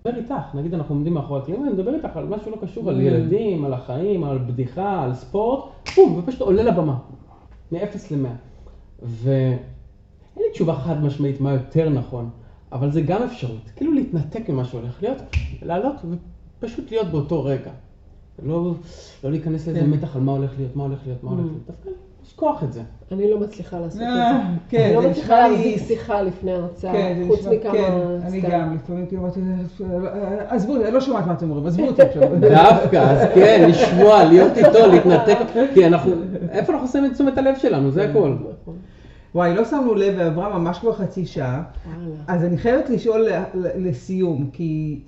מדבר 0.05 0.17
איתך, 0.19 0.55
נגיד 0.55 0.73
אנחנו 0.73 0.95
עומדים 0.95 1.13
מאחורי 1.13 1.39
הקלעים, 1.41 1.63
אני 1.63 1.73
מדבר 1.73 1.93
איתך 1.95 2.17
על 2.17 2.25
משהו 2.25 2.51
לא 2.51 2.57
קשור, 2.61 2.89
על 2.89 2.99
Mm. 2.99 3.03
ילדים, 3.03 3.65
על 3.65 3.73
החיים, 3.73 4.23
על 4.23 4.37
בדיחה, 4.37 5.03
על 5.03 5.13
ספורט, 5.13 5.63
בום, 5.95 6.19
ופשוט 6.19 6.41
עולה 6.41 6.63
לבמה, 6.63 6.97
מ-0 7.71 7.77
ל-100. 8.11 8.27
ואין 9.03 9.57
לי 10.37 10.43
תשובה 10.53 10.75
חד 10.75 11.03
משמעית 11.03 11.41
מה 11.41 11.53
יותר 11.53 11.89
נכון, 11.89 12.29
אבל 12.71 12.91
זה 12.91 13.01
גם 13.01 13.23
אפשרות, 13.23 13.71
כאילו 13.75 13.93
להתנתק 13.93 14.49
ממה 14.49 14.65
שהולך 14.65 15.03
להיות, 15.03 15.17
לעלות 15.61 15.95
ופשוט 16.59 16.91
להיות 16.91 17.07
באותו 17.07 17.43
רגע. 17.43 17.71
לא, 18.43 18.73
לא 19.23 19.31
להיכנס 19.31 19.67
לאיזה 19.67 19.79
כן. 19.79 19.89
מתח 19.89 20.15
על 20.15 20.21
מה 20.21 20.31
הולך 20.31 20.51
להיות, 20.57 20.75
מה 20.75 20.83
הולך 20.83 20.99
להיות, 21.05 21.23
מה 21.23 21.29
הולך 21.31 21.41
Mm. 21.43 21.47
להיות, 21.47 21.61
דווקא 21.67 21.89
לשכוח 22.25 22.63
את 22.63 22.73
זה. 22.73 22.81
אני 23.11 23.31
לא 23.31 23.39
מצליחה 23.39 23.79
לעשות 23.79 24.01
את 24.01 24.07
זה. 24.07 24.13
אה, 24.13 24.41
כן, 24.69 24.83
אני 24.85 24.95
לא 24.95 25.01
זה 25.01 25.09
מצליחה 25.09 25.47
להחזיק 25.47 25.77
שיחה 25.87 26.21
לפני 26.21 26.51
הרצאה, 26.51 26.91
כן, 26.93 27.15
זה 27.21 27.27
חוץ 27.27 27.45
מכמה... 27.45 27.71
כן, 27.71 27.91
אני. 28.27 28.41
גם, 28.41 28.75
לפעמים 28.75 29.05
כאילו 29.05 29.21
אמרתי, 29.21 29.39
"אה, 29.83 30.55
עזבו, 30.55 30.75
אני 30.75 30.91
לא 30.91 31.01
שומעת 31.01 31.27
מה 31.27 31.33
אתם 31.33 31.49
אומרים, 31.49 31.67
עזבו 31.67 31.87
אותי 31.87 32.01
עכשיו. 32.01 32.21
דווקא, 32.49 32.97
אז 32.97 33.27
כן, 33.35 33.65
לשמוע, 33.69 34.23
להיות 34.23 34.57
איתו, 34.57 34.87
להתנתק, 34.91 35.37
כי 35.73 35.87
אנחנו, 35.87 36.11
איפה 36.51 36.73
אנחנו 36.73 36.87
שמים 36.87 37.05
את 37.05 37.13
תשומת 37.13 37.37
הלב 37.37 37.55
שלנו, 37.57 37.91
זה 37.91 38.09
הכל. 38.09 38.35
נכון. 38.63 38.75
וואי, 39.35 39.55
לא 39.55 39.65
שמנו 39.65 39.95
לב, 39.95 40.13
ועברה 40.17 40.57
ממש 40.59 40.79
כבר 40.79 40.93
חצי 40.93 41.25
שעה. 41.25 41.63
אז 42.27 42.43
אני 42.43 42.57
חייבת 42.57 42.89
לשאול 42.89 43.21
ל- 43.29 43.43
ל- 43.53 43.87
לסיום, 43.89 44.49
כי 44.53 44.99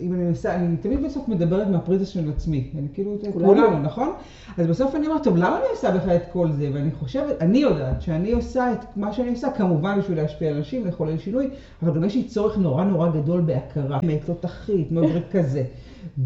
אם 0.00 0.14
אני 0.14 0.22
מנסה, 0.22 0.54
אני 0.54 0.76
תמיד 0.76 1.02
בסוף 1.02 1.28
מדברת 1.28 1.66
מהפריזמה 1.66 2.06
של 2.06 2.30
עצמי, 2.30 2.70
אני 2.78 2.88
כאילו, 2.94 3.16
כולנו. 3.32 3.78
נכון? 3.78 4.12
אז 4.58 4.66
בסוף 4.66 4.94
אני 4.94 5.06
אומרת, 5.06 5.24
טוב, 5.24 5.36
למה 5.36 5.56
אני 5.56 5.64
עושה 5.70 5.90
בכלל 5.90 6.16
את 6.16 6.22
כל 6.32 6.50
זה? 6.52 6.70
ואני 6.72 6.90
חושבת, 6.90 7.42
אני 7.42 7.58
יודעת 7.58 8.02
שאני 8.02 8.32
עושה 8.32 8.72
את 8.72 8.84
מה 8.96 9.12
שאני 9.12 9.30
עושה, 9.30 9.50
כמובן 9.50 9.98
בשביל 9.98 10.16
להשפיע 10.16 10.50
על 10.50 10.56
אנשים, 10.56 10.86
לחולל 10.86 11.18
שינוי, 11.18 11.50
אבל 11.82 11.94
גם 11.94 12.04
יש 12.04 12.14
לי 12.14 12.24
צורך 12.24 12.58
נורא 12.58 12.84
נורא 12.84 13.10
גדול 13.10 13.40
בהכרה, 13.40 13.98
באמת, 14.02 14.28
לא 14.28 14.34
תחית, 14.40 14.92
מבריק 14.92 15.24
כזה. 15.36 15.64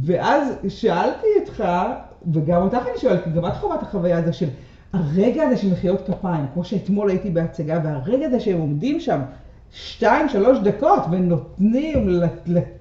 ואז 0.02 0.48
שאלתי 0.68 1.26
אותך, 1.40 1.64
וגם 2.32 2.62
אותך 2.62 2.78
אני 2.90 2.98
שואלת, 2.98 3.24
כי 3.24 3.30
גם 3.30 3.46
את 3.46 3.52
חווה 3.52 3.74
את 3.74 3.82
החוויה 3.82 4.18
הזו 4.18 4.32
של 4.32 4.48
הרגע 4.92 5.42
הזה 5.42 5.56
של 5.56 5.72
מחיאות 5.72 6.00
כפיים, 6.06 6.44
כמו 6.54 6.64
שאתמול 6.64 7.10
הייתי 7.10 7.30
בהצגה, 7.30 7.80
והרגע 7.84 8.26
הזה 8.26 8.40
שהם 8.40 8.60
עומדים 8.60 9.00
שם 9.00 9.20
שתיים, 9.72 10.28
שלוש 10.28 10.58
דקות 10.58 11.02
ונותנים 11.10 12.08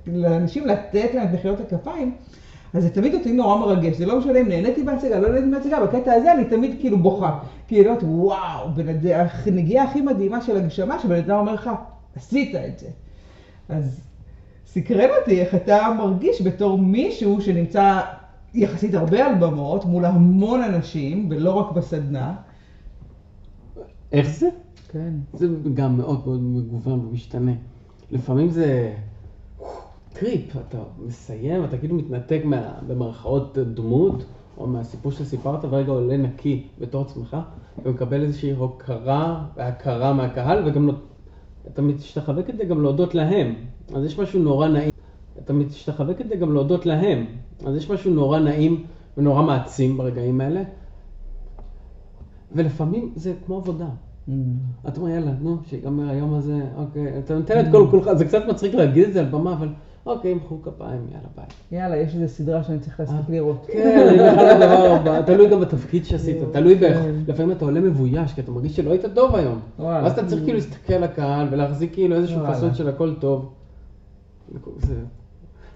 לאנשים 0.08 0.68
לתת 0.68 1.10
להם 1.14 1.28
את 1.28 1.34
מחיאות 1.34 1.60
הכפיים, 1.60 2.16
אז 2.74 2.84
זה 2.84 2.90
תמיד 2.90 3.14
אותי 3.14 3.34
נורא 3.34 3.58
מרגש, 3.60 3.96
זה 3.96 4.06
לא 4.06 4.20
משנה 4.20 4.40
אם 4.40 4.48
נהניתי 4.48 4.84
בהצגה, 4.84 5.20
לא 5.20 5.30
נהניתי 5.30 5.52
בהצגה, 5.52 5.86
בקטע 5.86 6.14
הזה 6.14 6.34
אני 6.34 6.46
תמיד 6.46 6.76
כאילו 6.80 6.98
בוכה. 6.98 7.40
אומרת, 7.88 8.04
וואו, 8.04 8.70
אדם- 8.76 9.48
הנגיעה 9.48 9.84
הכי 9.84 10.02
מדהימה 10.02 10.42
של 10.42 10.58
הגשמה, 10.58 11.00
שבן 11.00 11.16
אדם 11.16 11.38
אומר 11.38 11.54
לך, 11.54 11.70
עשית 12.16 12.56
את 12.56 12.80
זה. 12.80 12.88
אז 13.70 14.02
סקרן 14.68 15.10
אותי 15.20 15.42
איך 15.42 15.56
אתה 15.56 15.88
מרגיש 15.98 16.42
בתור 16.42 16.78
מישהו 16.78 17.42
שנמצא 17.42 18.00
יחסית 18.54 18.94
הרבה 18.94 19.26
על 19.26 19.36
במות, 19.36 19.86
מול 19.86 20.06
המון 20.06 20.62
אנשים, 20.64 21.28
ולא 21.32 21.52
רק 21.52 21.72
בסדנה. 21.72 22.34
איך 24.12 24.30
זה? 24.30 24.50
כן. 24.92 25.14
זה 25.34 25.48
גם 25.74 25.98
מאוד 25.98 26.28
מאוד 26.28 26.42
מגוון 26.42 27.06
ומשתנה. 27.06 27.52
לפעמים 28.12 28.50
זה 28.50 28.94
טריפ, 30.14 30.56
אתה 30.56 30.78
מסיים, 31.00 31.64
אתה 31.64 31.78
כאילו 31.78 31.96
מתנתק 31.96 32.42
מה, 32.46 32.74
במרכאות 32.88 33.58
דמות, 33.58 34.24
או 34.58 34.68
מהסיפור 34.68 35.12
שסיפרת, 35.12 35.66
ורגע 35.66 35.92
עולה 35.92 36.18
נקי 36.18 36.68
בתור 36.80 37.02
עצמך, 37.02 37.38
ומקבל 37.86 38.22
איזושהי 38.22 38.52
הוקרה 38.52 39.46
והכרה 39.56 40.14
מהקהל, 40.14 40.68
וגם 40.68 40.88
לא, 40.88 40.94
אתה 41.68 41.82
משתחווה 41.82 42.44
כדי 42.44 42.66
גם 42.66 42.82
להודות 42.82 43.16
להם. 43.16 43.56
אז 43.96 44.06
יש 44.06 44.20
משהו 44.20 44.40
נורא 44.40 44.68
נעים. 44.68 44.90
אתה 45.40 45.54
משתחווה 45.54 46.14
כדי 46.14 46.38
גם 46.38 46.54
להודות 46.54 46.86
להם. 46.86 47.26
אז 47.66 47.76
יש 47.76 47.90
משהו 47.90 48.12
נורא 48.14 48.40
נעים 48.40 48.84
ונורא 49.18 49.42
מעצים 49.42 49.98
ברגעים 49.98 50.42
האלה. 50.42 50.64
ולפעמים 52.52 53.12
זה 53.16 53.34
כמו 53.46 53.58
עבודה. 53.58 53.90
אתה 54.88 55.02
אומר, 55.02 55.10
יאללה, 55.10 55.32
נו, 55.42 55.58
שיגמר 55.66 56.10
היום 56.10 56.34
הזה, 56.34 56.60
אוקיי. 56.76 57.20
אתה 57.20 57.36
נותן 57.36 57.60
את 57.60 57.66
כל 57.72 57.88
כולך, 57.92 58.14
זה 58.14 58.26
קצת 58.26 58.42
מצחיק 58.50 58.74
להגיד 58.74 59.08
את 59.08 59.14
זה 59.14 59.20
על 59.20 59.26
במה, 59.26 59.54
אבל 59.54 59.68
אוקיי, 60.06 60.34
מחאו 60.34 60.62
כפיים, 60.62 61.08
יאללה, 61.12 61.28
ביי. 61.36 61.46
יאללה, 61.72 61.98
יש 61.98 62.16
איזו 62.16 62.34
סדרה 62.34 62.64
שאני 62.64 62.80
צריך 62.80 63.00
להספיק 63.00 63.30
לראות. 63.30 63.66
כן, 63.74 64.08
אני 64.08 64.32
בכלל 64.32 64.50
הדבר 64.50 64.92
הבא, 64.92 65.22
תלוי 65.28 65.50
גם 65.50 65.60
בתפקיד 65.60 66.06
שעשית, 66.06 66.38
תלוי 66.52 66.76
באיך, 66.76 66.98
כן. 66.98 67.16
לפעמים 67.28 67.52
אתה 67.52 67.66
עולה 67.66 67.80
מבויש, 67.80 68.34
כי 68.34 68.42
אתה 68.42 68.52
מרגיש 68.52 68.76
שלא 68.76 68.92
היית 68.92 69.06
טוב 69.14 69.36
היום. 69.36 69.60
ואז 69.80 70.12
אתה 70.12 70.28
צריך 70.28 70.44
כאילו 70.44 70.58
להסתכל 70.58 70.94
לקהל 70.94 71.48
ולהחזיק 71.52 71.94
כאילו 71.94 72.16
איזשהו. 72.16 72.40
פאסון 72.40 72.74
של 72.74 72.90
הכל 72.90 73.14
טוב. 73.20 73.54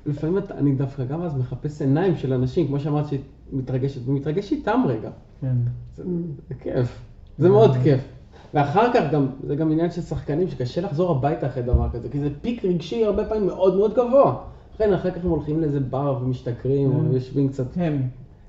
לפעמים 0.05 0.37
אני 0.51 0.71
דווקא 0.71 1.05
גם 1.05 1.21
אז 1.21 1.37
מחפש 1.37 1.81
עיניים 1.81 2.17
של 2.17 2.33
אנשים, 2.33 2.67
כמו 2.67 2.79
שאמרת 2.79 3.07
שהיא 3.07 3.19
מתרגשת, 3.51 4.07
ומתרגש 4.07 4.51
איתם 4.51 4.83
רגע. 4.87 5.09
כן. 5.41 5.55
זה 5.95 6.55
כיף, 6.59 7.01
זה 7.37 7.49
מאוד 7.49 7.71
כיף. 7.83 8.14
ואחר 8.53 8.93
כך 8.93 9.11
גם, 9.11 9.27
זה 9.47 9.55
גם 9.55 9.71
עניין 9.71 9.91
של 9.91 10.01
שחקנים 10.01 10.49
שקשה 10.49 10.81
לחזור 10.81 11.11
הביתה 11.11 11.47
אחרי 11.47 11.63
דבר 11.63 11.87
כזה, 11.93 12.09
כי 12.09 12.19
זה 12.19 12.29
פיק 12.41 12.65
רגשי 12.65 13.05
הרבה 13.05 13.25
פעמים 13.25 13.47
מאוד 13.47 13.75
מאוד 13.75 13.93
גבוה. 13.93 14.35
לכן 14.75 14.93
אחר 14.93 15.11
כך 15.11 15.23
הם 15.23 15.29
הולכים 15.29 15.61
לאיזה 15.61 15.79
בר 15.79 16.17
ומשתכרים, 16.21 16.91
או 16.95 17.13
יושבים 17.13 17.49
קצת, 17.49 17.65
הם. 17.75 18.01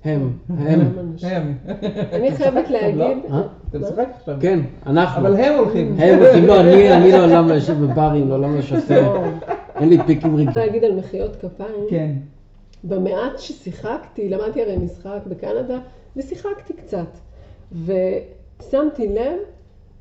הם, 0.05 0.33
הם, 0.59 0.81
הם. 1.23 1.55
אני 2.13 2.37
חייבת 2.37 2.71
להגיד... 2.71 3.19
אה? 3.31 3.43
אתה 3.71 3.79
משחק 3.79 4.09
עכשיו. 4.17 4.37
כן, 4.41 4.61
אנחנו. 4.87 5.21
אבל 5.21 5.37
הם 5.37 5.59
הולכים. 5.59 5.97
הם 5.99 6.19
הולכים, 6.19 6.47
לא, 6.47 6.61
אני, 6.61 6.93
אני 6.93 7.13
לעולם 7.13 7.49
לא 7.49 7.55
יושב 7.55 7.75
בברים, 7.85 8.29
לעולם 8.29 8.55
לא 8.55 8.63
שותה, 8.63 8.95
אין 9.81 9.89
לי 9.89 9.99
פיקים 10.07 10.35
אני 10.35 10.47
רגשיים. 10.47 10.49
רוצה 10.49 10.67
להגיד 10.67 10.85
על 10.85 10.97
מחיאות 10.97 11.37
כפיים, 11.37 11.85
כן. 11.91 12.13
במעט 12.85 13.39
ששיחקתי, 13.39 14.29
למדתי 14.29 14.63
הרי 14.63 14.77
משחק 14.77 15.21
בקנדה, 15.27 15.79
ושיחקתי 16.17 16.73
קצת. 16.73 17.19
ושמתי 17.73 19.09
לב, 19.09 19.39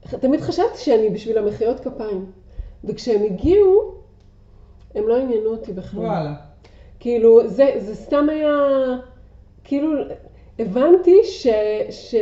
תמיד 0.09 0.41
חשבתי 0.41 0.77
שאני 0.77 1.09
בשביל 1.09 1.37
המחיאות 1.37 1.79
כפיים. 1.79 2.25
וכשהם 2.83 3.23
הגיעו, 3.23 3.93
הם 4.95 5.07
לא 5.07 5.17
עניינו 5.17 5.49
אותי 5.49 5.73
בכלל. 5.73 5.99
וואלה. 6.05 6.33
כאילו, 6.99 7.47
זה, 7.47 7.71
זה 7.77 7.95
סתם 7.95 8.29
היה, 8.29 8.57
כאילו, 9.63 9.89
הבנתי 10.59 11.23
ש, 11.23 11.47
ש, 11.89 12.15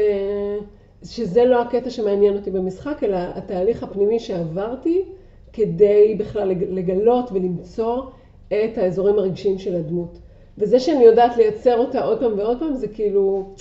שזה 1.03 1.45
לא 1.45 1.61
הקטע 1.61 1.89
שמעניין 1.89 2.37
אותי 2.37 2.51
במשחק, 2.51 3.03
אלא 3.03 3.17
התהליך 3.35 3.83
הפנימי 3.83 4.19
שעברתי 4.19 5.05
כדי 5.53 6.15
בכלל 6.19 6.47
לג- 6.47 6.69
לגלות 6.69 7.31
ולמצוא 7.31 8.01
את 8.47 8.77
האזורים 8.77 9.19
הרגשיים 9.19 9.57
של 9.59 9.75
הדמות. 9.75 10.17
וזה 10.57 10.79
שאני 10.79 11.03
יודעת 11.03 11.37
לייצר 11.37 11.77
אותה 11.77 12.03
עוד 12.03 12.19
פעם 12.19 12.37
ועוד 12.37 12.59
פעם, 12.59 12.73
זה 12.73 12.87
כאילו, 12.87 13.53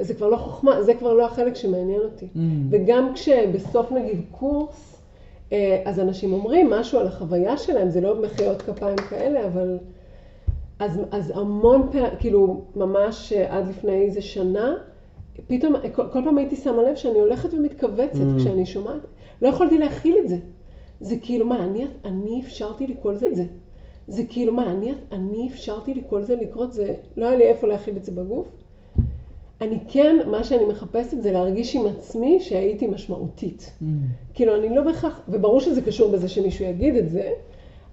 זה 0.00 0.14
כבר 0.14 0.28
לא 0.28 0.36
חוכמה, 0.36 0.82
זה 0.82 0.94
כבר 0.94 1.12
לא 1.12 1.26
החלק 1.26 1.54
שמעניין 1.54 2.00
אותי. 2.00 2.26
Mm. 2.34 2.38
וגם 2.70 3.12
כשבסוף 3.14 3.92
נגיד 3.92 4.20
קורס, 4.30 5.02
אה, 5.52 5.82
אז 5.84 6.00
אנשים 6.00 6.32
אומרים 6.32 6.70
משהו 6.70 6.98
על 6.98 7.06
החוויה 7.06 7.56
שלהם, 7.56 7.90
זה 7.90 8.00
לא 8.00 8.22
מחיאות 8.22 8.62
כפיים 8.62 8.96
כאלה, 8.96 9.46
אבל... 9.46 9.78
אז, 10.78 11.00
אז 11.10 11.32
המון 11.34 11.88
פעמים, 11.92 12.10
כאילו, 12.18 12.64
ממש 12.76 13.32
אה, 13.32 13.56
עד 13.56 13.68
לפני 13.68 14.02
איזה 14.02 14.22
שנה, 14.22 14.74
פתאום, 15.46 15.74
כל, 15.92 16.08
כל 16.12 16.24
פעם 16.24 16.38
הייתי 16.38 16.56
שמה 16.56 16.82
לב 16.82 16.96
שאני 16.96 17.18
הולכת 17.18 17.54
ומתכווצת 17.54 18.14
Mm. 18.14 18.40
כשאני 18.40 18.66
שומעת, 18.66 19.00
לא 19.42 19.48
יכולתי 19.48 19.78
להכיל 19.78 20.16
את 20.18 20.28
זה. 20.28 20.36
זה 21.00 21.16
כאילו, 21.22 21.46
מה, 21.46 21.64
אני, 21.64 21.86
אני 22.04 22.40
אפשרתי 22.40 22.94
כל 23.02 23.14
זה? 23.14 23.26
זה, 23.32 23.44
זה 24.08 24.22
כאילו, 24.28 24.52
מה, 24.52 24.70
אני, 24.72 24.94
אני 25.12 25.48
אפשרתי 25.48 26.02
כל 26.08 26.22
זה 26.22 26.36
לקרות? 26.36 26.72
זה, 26.72 26.94
לא 27.16 27.26
היה 27.26 27.36
לי 27.36 27.44
איפה 27.44 27.66
להכיל 27.66 27.96
את 27.96 28.04
זה 28.04 28.12
בגוף. 28.12 28.46
אני 29.60 29.78
כן, 29.88 30.16
מה 30.26 30.44
שאני 30.44 30.64
מחפשת 30.64 31.20
זה 31.20 31.32
להרגיש 31.32 31.76
עם 31.76 31.86
עצמי 31.86 32.40
שהייתי 32.40 32.86
משמעותית. 32.86 33.72
Mm. 33.80 33.84
כאילו, 34.34 34.56
אני 34.56 34.76
לא 34.76 34.82
בהכרח, 34.82 35.20
וברור 35.28 35.60
שזה 35.60 35.82
קשור 35.82 36.10
בזה 36.10 36.28
שמישהו 36.28 36.64
יגיד 36.64 36.96
את 36.96 37.10
זה, 37.10 37.30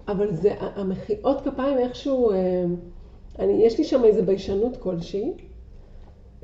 אבל 0.08 0.34
זה, 0.34 0.54
המחיאות 0.60 1.42
כפיים 1.42 1.78
איכשהו, 1.78 2.32
אה, 2.32 2.66
אני, 3.40 3.66
יש 3.66 3.78
לי 3.78 3.84
שם 3.84 4.04
איזו 4.06 4.24
ביישנות 4.24 4.78
כלשהי. 4.78 5.34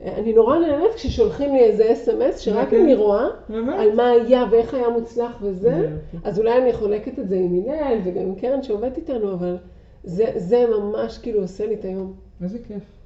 אה, 0.01 0.17
אני 0.17 0.33
נורא 0.33 0.59
נהנית 0.59 0.93
כששולחים 0.95 1.55
לי 1.55 1.59
איזה 1.59 1.93
אס.אם.אס, 1.93 2.39
שרק 2.39 2.65
אוקיי. 2.65 2.83
אני 2.83 2.95
רואה? 2.95 3.25
על 3.49 3.95
מה 3.95 4.09
היה 4.09 4.43
ואיך 4.51 4.73
היה 4.73 4.89
מוצלח 4.89 5.37
וזה, 5.41 5.75
אוקיי. 5.75 6.19
אז 6.23 6.39
אולי 6.39 6.57
אני 6.57 6.73
חולקת 6.73 7.19
את 7.19 7.29
זה 7.29 7.35
עם 7.35 7.63
הלל 7.69 7.97
וגם 8.03 8.21
עם 8.21 8.35
קרן 8.35 8.63
שעובדת 8.63 8.97
איתנו, 8.97 9.33
אבל 9.33 9.57
זה, 10.03 10.31
זה 10.35 10.65
ממש 10.77 11.17
כאילו 11.17 11.41
עושה 11.41 11.65
לי 11.65 11.73
את 11.73 11.85
היום. 11.85 12.13
איזה 12.43 12.59
כיף. 12.67 12.98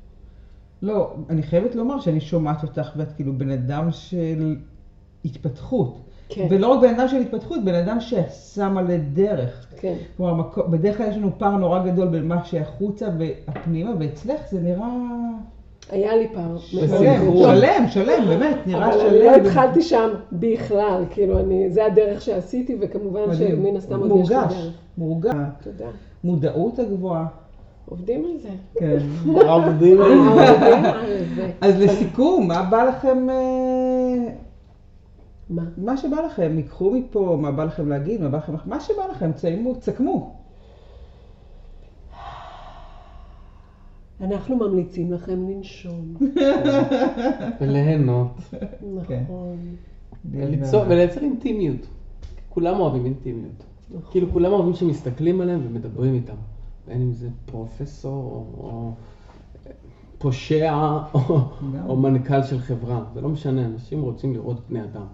לא, 0.84 1.14
אני 1.30 1.44
חייבת 1.44 1.76
לומר 1.76 2.00
שאני 2.00 2.20
שומעת 2.20 2.64
אותך 2.64 2.92
ואת 2.96 3.12
כאילו 3.12 3.34
בן 3.38 3.52
אדם 3.52 3.92
של 3.92 4.56
התפתחות. 5.26 5.98
כן. 6.30 6.48
ולא 6.50 6.68
רק 6.68 6.82
בן 6.82 6.94
אדם 7.00 7.08
של 7.08 7.18
התפתחות, 7.18 7.64
בן 7.66 7.76
אדם 7.76 8.00
שעשה 8.00 8.70
מלא 8.70 8.98
דרך. 9.14 9.68
כן. 9.80 9.96
כלומר, 10.18 10.44
בדרך 10.70 10.98
כלל 10.98 11.10
יש 11.10 11.18
לנו 11.18 11.30
פער 11.38 11.58
נורא 11.58 11.86
גדול 11.86 12.08
בין 12.08 12.28
מה 12.28 12.46
שהחוצה 12.46 13.10
והפנימה, 13.18 13.92
ואצלך 14.00 14.42
זה 14.52 14.62
נראה 14.62 14.88
היה 15.92 16.16
לי 16.16 16.28
פעם. 16.34 16.58
שלם. 16.58 17.38
שלם, 17.38 17.86
שלם, 17.88 18.28
באמת, 18.28 18.58
נראה 18.66 18.90
אבל 18.90 19.00
שלם. 19.00 19.10
אני 19.10 19.20
לא 19.20 19.36
התחלתי 19.36 19.82
שם 19.82 20.10
בכלל, 20.32 21.04
כאילו, 21.10 21.40
אני, 21.40 21.70
זה 21.70 21.86
הדרך 21.86 22.22
שעשיתי, 22.22 22.78
וכמובן 22.80 23.22
מדהים. 23.30 23.56
שמן 23.56 23.78
הסתם 23.78 24.00
עוד 24.00 24.12
יש 24.24 24.30
לי 24.30 24.36
מורגש, 24.36 24.54
דרך. 24.54 24.74
מורגש. 24.98 25.34
תודה. 25.64 25.90
מודעות 26.24 26.80
הגבוהה. 26.80 27.26
עובדים 27.86 28.26
על 28.26 28.38
זה. 28.42 28.50
כן. 28.80 28.98
עובדים 29.50 30.02
על 30.02 30.08
זה. 30.08 30.50
עובדים 30.52 30.86
על 30.86 31.06
זה. 31.36 31.52
אז 31.62 31.80
לסיכום, 31.80 32.48
מה 32.48 32.64
בא 32.64 32.84
לכם, 32.84 33.30
אה, 33.30 34.34
מה? 35.50 35.64
מה 35.78 35.98
שבא 35.98 36.18
לכם, 36.22 36.52
ייקחו 36.58 36.92
מפה, 36.92 37.38
מה 37.42 37.52
בא 37.52 37.64
לכם 37.64 37.90
להגיד, 37.90 38.22
מה 38.22 38.30
בא 38.30 38.38
לכם, 38.38 38.54
מה 38.66 38.80
שבא 38.80 39.06
לכם, 39.12 39.32
תסיימו, 39.32 39.74
תסכמו. 39.76 40.34
אנחנו 44.22 44.56
ממליצים 44.56 45.14
לכם 45.14 45.50
לנשום. 45.50 46.14
וליהנות. 47.62 48.28
כן. 49.08 49.24
נכון. 49.24 49.58
וליצור- 50.32 50.84
ולייצר 50.88 51.22
אינטימיות. 51.22 51.88
כולם 52.50 52.80
אוהבים 52.80 53.06
אינטימיות. 53.06 53.64
כאילו 54.12 54.32
כולם 54.32 54.52
אוהבים 54.52 54.74
שמסתכלים 54.74 55.42
עליהם 55.42 55.62
ומדברים 55.68 56.14
איתם. 56.14 56.34
בין 56.88 57.02
אם 57.02 57.14
זה 57.14 57.30
פרופסור 57.46 58.14
או, 58.14 58.66
או 58.66 58.92
פושע 60.18 60.74
או. 61.14 61.40
או 61.88 61.96
מנכ"ל 61.96 62.44
של 62.44 62.60
חברה. 62.60 63.04
זה 63.14 63.22
לא 63.22 63.30
משנה, 63.30 63.66
אנשים 63.66 64.02
רוצים 64.02 64.34
לראות 64.34 64.70
בני 64.70 64.84
אדם. 64.84 65.06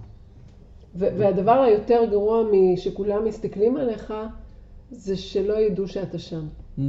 ו- 0.96 1.10
והדבר 1.18 1.62
היותר 1.62 2.06
גרוע 2.12 2.44
משכולם 2.52 3.26
מסתכלים 3.26 3.78
עליך, 3.78 4.14
זה 4.92 5.18
שלא 5.18 5.60
ידעו 5.60 5.88
שאתה 5.88 6.20
שם. 6.20 6.46
Mm, 6.78 6.82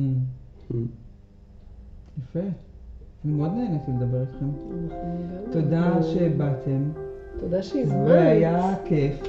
יפה. 2.19 2.41
אני 3.25 3.33
מאוד 3.33 3.51
נהניתי 3.53 3.91
לדבר 3.91 4.21
איתכם. 4.21 4.47
תודה 5.53 6.03
שבאתם, 6.03 6.91
תודה 7.41 7.63
שהזמנת. 7.63 8.09
והיה 8.09 8.75
כיף, 8.85 9.23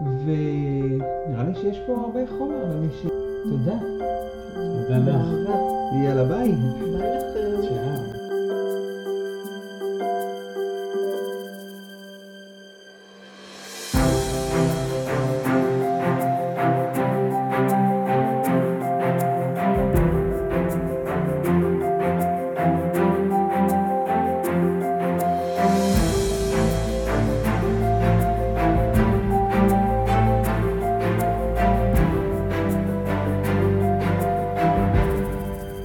ונראה 0.00 1.44
לי 1.48 1.54
שיש 1.54 1.78
פה 1.86 1.96
הרבה 1.96 2.20
חומר 2.38 2.64
למי 2.74 2.88
ש... 2.92 3.06
תודה. 3.50 3.99
תודה 4.54 4.98
לך. 4.98 5.50
יאללה 6.04 6.24
ביי. 6.24 6.54
ביי 6.98 7.19